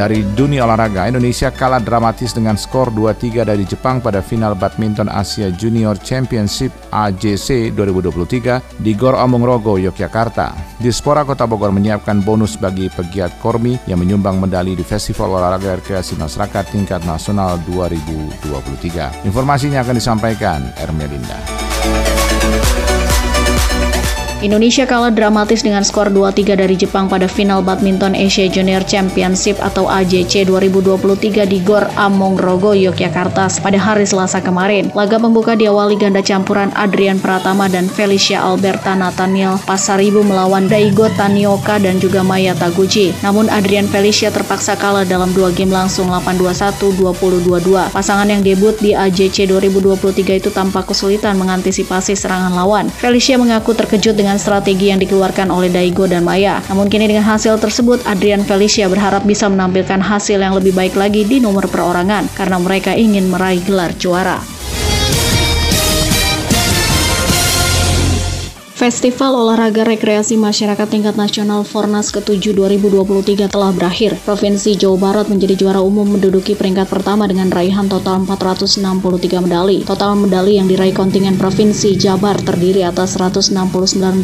Dari 0.00 0.24
dunia 0.32 0.64
olahraga, 0.64 1.12
Indonesia 1.12 1.52
kalah 1.52 1.76
dramatis 1.76 2.32
dengan 2.32 2.56
skor 2.56 2.88
2-3 2.88 3.44
dari 3.44 3.68
Jepang 3.68 4.00
pada 4.00 4.24
final 4.24 4.56
badminton 4.56 5.12
Asia 5.12 5.52
Junior 5.52 5.92
Championship 6.00 6.72
AJC 6.88 7.76
2023 7.76 8.80
di 8.80 8.96
Gor 8.96 9.12
Amung 9.20 9.44
Rogo, 9.44 9.76
Yogyakarta. 9.76 10.56
Dispora 10.80 11.20
Kota 11.28 11.44
Bogor 11.44 11.68
menyiapkan 11.76 12.24
bonus 12.24 12.56
bagi 12.56 12.88
pegiat 12.88 13.44
Kormi 13.44 13.76
yang 13.84 14.00
menyumbang 14.00 14.40
medali 14.40 14.72
di 14.72 14.80
Festival 14.80 15.36
Olahraga 15.36 15.76
Rekreasi 15.76 16.16
Masyarakat 16.16 16.72
tingkat 16.72 17.04
nasional 17.04 17.60
2023. 17.68 19.28
Informasinya 19.28 19.84
akan 19.84 20.00
disampaikan 20.00 20.64
Ermelinda. 20.80 21.69
Indonesia 24.40 24.88
kalah 24.88 25.12
dramatis 25.12 25.60
dengan 25.60 25.84
skor 25.84 26.08
2-3 26.08 26.56
dari 26.56 26.72
Jepang 26.72 27.12
pada 27.12 27.28
final 27.28 27.60
badminton 27.60 28.16
Asia 28.16 28.48
Junior 28.48 28.80
Championship 28.88 29.60
atau 29.60 29.84
AJC 29.84 30.48
2023 30.48 31.44
di 31.44 31.60
Gor 31.60 31.84
Among 31.92 32.40
Rogo, 32.40 32.72
Yogyakarta 32.72 33.52
pada 33.60 33.76
hari 33.76 34.08
Selasa 34.08 34.40
kemarin. 34.40 34.88
Laga 34.96 35.20
pembuka 35.20 35.52
diawali 35.52 36.00
ganda 36.00 36.24
campuran 36.24 36.72
Adrian 36.72 37.20
Pratama 37.20 37.68
dan 37.68 37.84
Felicia 37.84 38.40
Alberta 38.40 38.96
Nathaniel 38.96 39.60
Pasaribu 39.68 40.24
melawan 40.24 40.72
Daigo 40.72 41.12
Tanioka 41.20 41.76
dan 41.76 42.00
juga 42.00 42.24
Maya 42.24 42.56
Taguchi. 42.56 43.12
Namun 43.20 43.52
Adrian 43.52 43.92
Felicia 43.92 44.32
terpaksa 44.32 44.72
kalah 44.72 45.04
dalam 45.04 45.36
dua 45.36 45.52
game 45.52 45.68
langsung 45.68 46.08
8-21, 46.08 46.96
20-22. 46.96 47.92
Pasangan 47.92 48.24
yang 48.24 48.40
debut 48.40 48.72
di 48.80 48.96
AJC 48.96 49.52
2023 49.52 50.40
itu 50.40 50.48
tampak 50.48 50.88
kesulitan 50.88 51.36
mengantisipasi 51.36 52.16
serangan 52.16 52.56
lawan. 52.56 52.88
Felicia 52.88 53.36
mengaku 53.36 53.76
terkejut 53.76 54.16
dengan 54.16 54.29
dengan 54.30 54.46
strategi 54.46 54.94
yang 54.94 55.02
dikeluarkan 55.02 55.50
oleh 55.50 55.74
Daigo 55.74 56.06
dan 56.06 56.22
Maya. 56.22 56.62
Namun 56.70 56.86
kini 56.86 57.10
dengan 57.10 57.26
hasil 57.26 57.58
tersebut, 57.58 57.98
Adrian 58.06 58.46
Felicia 58.46 58.86
berharap 58.86 59.26
bisa 59.26 59.50
menampilkan 59.50 59.98
hasil 59.98 60.38
yang 60.38 60.54
lebih 60.54 60.70
baik 60.70 60.94
lagi 60.94 61.26
di 61.26 61.42
nomor 61.42 61.66
perorangan 61.66 62.30
karena 62.38 62.62
mereka 62.62 62.94
ingin 62.94 63.26
meraih 63.26 63.58
gelar 63.66 63.90
juara. 63.98 64.59
Festival 68.80 69.36
Olahraga 69.36 69.84
Rekreasi 69.84 70.40
Masyarakat 70.40 70.88
Tingkat 70.88 71.12
Nasional 71.12 71.68
Fornas 71.68 72.08
ke-7 72.16 72.56
2023 72.56 73.52
telah 73.52 73.76
berakhir. 73.76 74.16
Provinsi 74.24 74.72
Jawa 74.72 74.96
Barat 74.96 75.28
menjadi 75.28 75.52
juara 75.52 75.84
umum 75.84 76.08
menduduki 76.08 76.56
peringkat 76.56 76.88
pertama 76.88 77.28
dengan 77.28 77.52
raihan 77.52 77.92
total 77.92 78.24
463 78.24 79.44
medali. 79.44 79.84
Total 79.84 80.16
medali 80.16 80.56
yang 80.56 80.64
diraih 80.64 80.96
kontingen 80.96 81.36
Provinsi 81.36 81.92
Jabar 81.92 82.40
terdiri 82.40 82.80
atas 82.80 83.20
169 83.20 83.52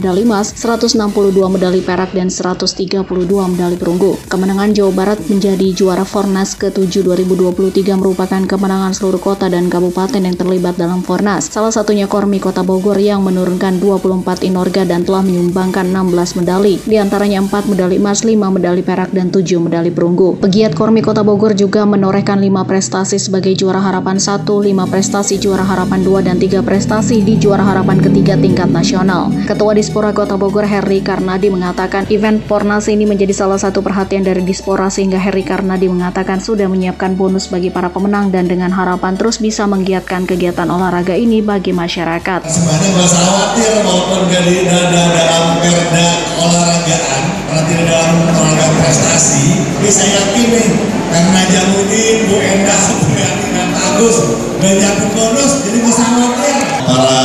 medali 0.00 0.24
emas, 0.24 0.56
162 0.56 1.04
medali 1.52 1.84
perak, 1.84 2.16
dan 2.16 2.32
132 2.32 3.04
medali 3.52 3.76
perunggu. 3.76 4.16
Kemenangan 4.32 4.72
Jawa 4.72 4.92
Barat 4.96 5.20
menjadi 5.28 5.68
juara 5.76 6.08
Fornas 6.08 6.56
ke-7 6.56 7.04
2023 7.04 7.92
merupakan 7.92 8.40
kemenangan 8.48 8.96
seluruh 8.96 9.20
kota 9.20 9.52
dan 9.52 9.68
kabupaten 9.68 10.24
yang 10.24 10.32
terlibat 10.32 10.80
dalam 10.80 11.04
Fornas. 11.04 11.52
Salah 11.52 11.76
satunya 11.76 12.08
Kormi 12.08 12.40
Kota 12.40 12.64
Bogor 12.64 12.96
yang 12.96 13.20
menurunkan 13.20 13.84
24 13.84 14.45
Inorga 14.46 14.87
dan 14.87 15.02
telah 15.02 15.26
menyumbangkan 15.26 15.90
16 15.90 16.38
medali, 16.38 16.78
di 16.87 16.96
antaranya 16.96 17.42
4 17.42 17.66
medali 17.66 17.98
emas, 17.98 18.22
5 18.22 18.48
medali 18.54 18.87
perak, 18.87 19.11
dan 19.11 19.35
7 19.35 19.59
medali 19.59 19.90
perunggu. 19.90 20.38
Pegiat 20.38 20.78
Kormi 20.78 21.02
Kota 21.02 21.26
Bogor 21.26 21.59
juga 21.59 21.82
menorehkan 21.82 22.38
5 22.38 22.62
prestasi 22.62 23.18
sebagai 23.18 23.52
juara 23.59 23.82
harapan 23.82 24.22
1, 24.22 24.46
5 24.46 24.87
prestasi 24.87 25.42
juara 25.42 25.66
harapan 25.66 26.06
2, 26.06 26.22
dan 26.22 26.38
3 26.38 26.62
prestasi 26.62 27.26
di 27.26 27.35
juara 27.37 27.66
harapan 27.66 27.98
ketiga 27.98 28.38
tingkat 28.38 28.70
nasional. 28.70 29.35
Ketua 29.50 29.74
Dispora 29.74 30.14
Kota 30.14 30.38
Bogor 30.38 30.64
Heri 30.64 31.02
Karnadi 31.02 31.50
mengatakan 31.50 32.06
event 32.09 32.38
Pornas 32.46 32.87
ini 32.87 33.04
menjadi 33.04 33.35
salah 33.35 33.59
satu 33.59 33.82
perhatian 33.82 34.22
dari 34.22 34.46
Dispora 34.46 34.87
sehingga 34.87 35.18
Heri 35.18 35.42
Karnadi 35.42 35.90
mengatakan 35.90 36.38
sudah 36.38 36.70
menyiapkan 36.70 37.18
bonus 37.18 37.50
bagi 37.50 37.74
para 37.74 37.90
pemenang 37.90 38.30
dan 38.30 38.46
dengan 38.46 38.70
harapan 38.70 39.18
terus 39.18 39.42
bisa 39.42 39.66
menggiatkan 39.66 40.28
kegiatan 40.28 40.70
olahraga 40.70 41.18
ini 41.18 41.42
bagi 41.42 41.74
masyarakat. 41.74 42.46
Sebenarnya 42.46 42.90
merasa 42.94 43.18
khawatir 43.18 43.72
walaupun 43.82 44.18
dari 44.37 44.68
dalam 44.68 45.57
perda 45.64 46.09
olahragaan 46.44 47.22
berarti 47.49 47.72
dalam 47.88 48.20
olahraga 48.37 48.68
prestasi 48.85 49.64
tapi 49.64 49.88
saya 49.88 50.12
yakin 50.12 50.46
nih 50.53 50.68
karena 51.09 51.40
Jamudin, 51.49 52.16
Bu 52.29 52.37
Endah, 52.44 52.83
Bu 53.01 53.16
Yani 53.16 53.46
dan 53.57 53.70
Agus 53.72 54.16
banyak 54.61 54.94
bonus 55.16 55.64
jadi 55.64 55.79
usah 55.81 56.05
khawatir 56.12 56.57
para 56.85 57.20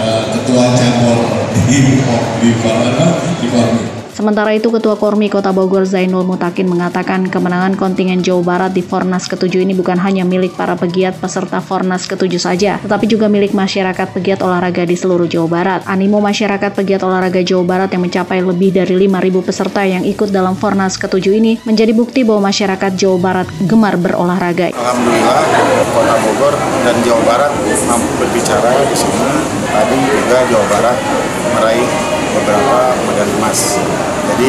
uh, 0.00 0.22
ketua 0.32 0.72
cabur 0.72 1.44
di 1.52 1.60
di 1.76 1.92
di, 2.40 2.50
di 3.44 3.95
Sementara 4.16 4.48
itu, 4.56 4.72
Ketua 4.72 4.96
Kormi 4.96 5.28
Kota 5.28 5.52
Bogor 5.52 5.84
Zainul 5.84 6.24
Mutakin 6.24 6.64
mengatakan 6.72 7.28
kemenangan 7.28 7.76
kontingen 7.76 8.24
Jawa 8.24 8.40
Barat 8.40 8.72
di 8.72 8.80
Fornas 8.80 9.28
ke-7 9.28 9.60
ini 9.60 9.76
bukan 9.76 10.00
hanya 10.00 10.24
milik 10.24 10.56
para 10.56 10.72
pegiat 10.72 11.20
peserta 11.20 11.60
Fornas 11.60 12.08
ke-7 12.08 12.32
saja, 12.40 12.80
tetapi 12.80 13.04
juga 13.04 13.28
milik 13.28 13.52
masyarakat 13.52 14.16
pegiat 14.16 14.40
olahraga 14.40 14.88
di 14.88 14.96
seluruh 14.96 15.28
Jawa 15.28 15.48
Barat. 15.52 15.80
Animo 15.84 16.24
masyarakat 16.24 16.72
pegiat 16.72 17.04
olahraga 17.04 17.44
Jawa 17.44 17.68
Barat 17.68 17.92
yang 17.92 18.08
mencapai 18.08 18.40
lebih 18.40 18.72
dari 18.72 18.96
5.000 19.04 19.36
peserta 19.44 19.84
yang 19.84 20.00
ikut 20.00 20.32
dalam 20.32 20.56
Fornas 20.56 20.96
ke-7 20.96 21.36
ini 21.36 21.60
menjadi 21.68 21.92
bukti 21.92 22.24
bahwa 22.24 22.48
masyarakat 22.48 22.96
Jawa 22.96 23.20
Barat 23.20 23.48
gemar 23.68 24.00
berolahraga. 24.00 24.72
Alhamdulillah, 24.72 25.44
Kota 25.92 26.16
Bogor 26.24 26.56
dan 26.88 26.96
Jawa 27.04 27.20
Barat 27.28 27.52
mampu 27.84 28.08
berbicara 28.16 28.80
di 28.80 28.96
sini. 28.96 29.28
Tadi 29.68 29.96
juga 30.08 30.38
Jawa 30.48 30.66
Barat 30.72 30.96
meraih 31.52 32.15
beberapa 32.36 32.78
medali 33.08 33.32
emas. 33.40 33.80
Jadi 34.26 34.48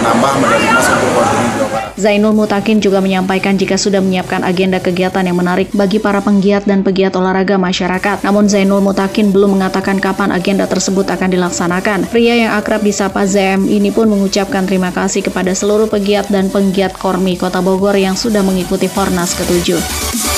menambah 0.00 0.32
medali 0.42 0.66
emas 0.66 0.86
untuk 0.90 1.10
Jawa 1.54 1.68
Barat. 1.70 1.90
Zainul 2.00 2.32
Mutakin 2.32 2.80
juga 2.80 2.98
menyampaikan 3.04 3.54
jika 3.60 3.76
sudah 3.76 4.00
menyiapkan 4.00 4.40
agenda 4.40 4.80
kegiatan 4.80 5.20
yang 5.20 5.36
menarik 5.36 5.68
bagi 5.76 6.00
para 6.00 6.24
penggiat 6.24 6.64
dan 6.64 6.80
pegiat 6.80 7.14
olahraga 7.14 7.60
masyarakat. 7.60 8.24
Namun 8.24 8.48
Zainul 8.48 8.80
Mutakin 8.80 9.30
belum 9.30 9.60
mengatakan 9.60 10.00
kapan 10.00 10.32
agenda 10.32 10.64
tersebut 10.64 11.06
akan 11.12 11.28
dilaksanakan. 11.30 12.08
Pria 12.08 12.48
yang 12.48 12.52
akrab 12.56 12.80
disapa 12.80 13.28
ZM 13.28 13.68
ini 13.68 13.92
pun 13.92 14.08
mengucapkan 14.08 14.64
terima 14.64 14.90
kasih 14.90 15.20
kepada 15.20 15.52
seluruh 15.52 15.86
pegiat 15.86 16.32
dan 16.32 16.48
penggiat 16.48 16.96
Kormi 16.96 17.36
Kota 17.36 17.60
Bogor 17.60 17.94
yang 17.94 18.16
sudah 18.16 18.40
mengikuti 18.40 18.88
Fornas 18.88 19.36
ke-7. 19.36 20.29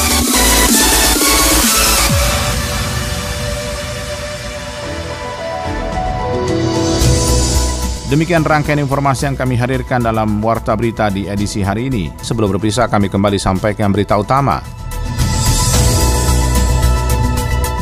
Demikian 8.12 8.44
rangkaian 8.44 8.76
informasi 8.76 9.24
yang 9.24 9.40
kami 9.40 9.56
hadirkan 9.56 10.04
dalam 10.04 10.36
Warta 10.44 10.76
Berita 10.76 11.08
di 11.08 11.24
edisi 11.24 11.64
hari 11.64 11.88
ini. 11.88 12.12
Sebelum 12.12 12.52
berpisah, 12.52 12.84
kami 12.84 13.08
kembali 13.08 13.40
sampaikan 13.40 13.88
berita 13.88 14.20
utama. 14.20 14.60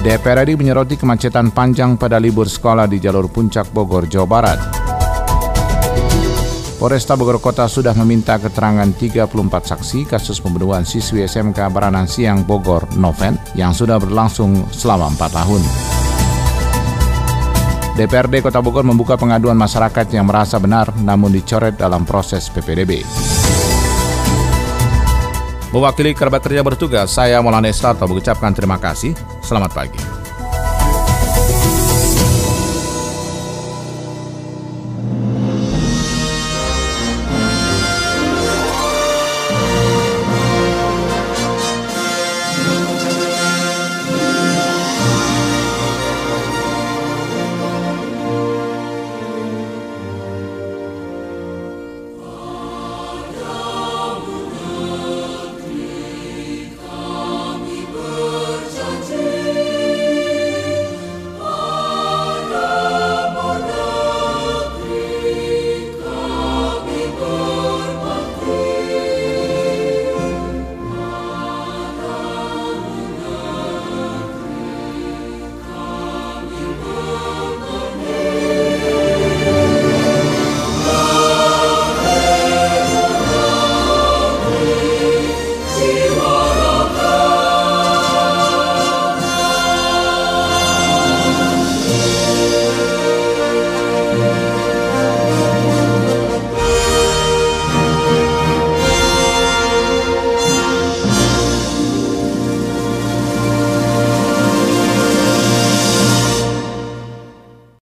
DPR 0.06 0.46
RI 0.46 0.54
menyoroti 0.54 0.94
kemacetan 0.94 1.50
panjang 1.50 1.98
pada 1.98 2.22
libur 2.22 2.46
sekolah 2.46 2.86
di 2.86 3.02
jalur 3.02 3.26
puncak 3.26 3.74
Bogor, 3.74 4.06
Jawa 4.06 4.28
Barat. 4.30 4.60
Polresta 6.78 7.18
Bogor 7.18 7.42
Kota 7.42 7.66
sudah 7.66 7.98
meminta 7.98 8.38
keterangan 8.38 8.86
34 8.86 9.34
saksi 9.66 10.14
kasus 10.14 10.38
pembunuhan 10.38 10.86
siswi 10.86 11.26
SMK 11.26 11.58
Baranang 11.74 12.06
Siang 12.06 12.46
Bogor, 12.46 12.86
Noven, 12.94 13.34
yang 13.58 13.74
sudah 13.74 13.98
berlangsung 13.98 14.62
selama 14.70 15.10
4 15.10 15.26
tahun. 15.42 15.99
DPRD 17.98 18.44
Kota 18.44 18.62
Bogor 18.62 18.86
membuka 18.86 19.18
pengaduan 19.18 19.58
masyarakat 19.58 20.06
yang 20.14 20.28
merasa 20.28 20.60
benar 20.62 20.90
namun 21.00 21.34
dicoret 21.34 21.74
dalam 21.74 22.06
proses 22.06 22.46
PPDB. 22.52 23.02
Mewakili 25.70 26.18
kerabat 26.18 26.42
kerja 26.42 26.66
bertugas, 26.66 27.14
saya 27.14 27.38
Maulana 27.38 27.70
Estarto 27.70 28.02
mengucapkan 28.10 28.50
terima 28.50 28.74
kasih. 28.74 29.14
Selamat 29.38 29.70
pagi. 29.70 30.19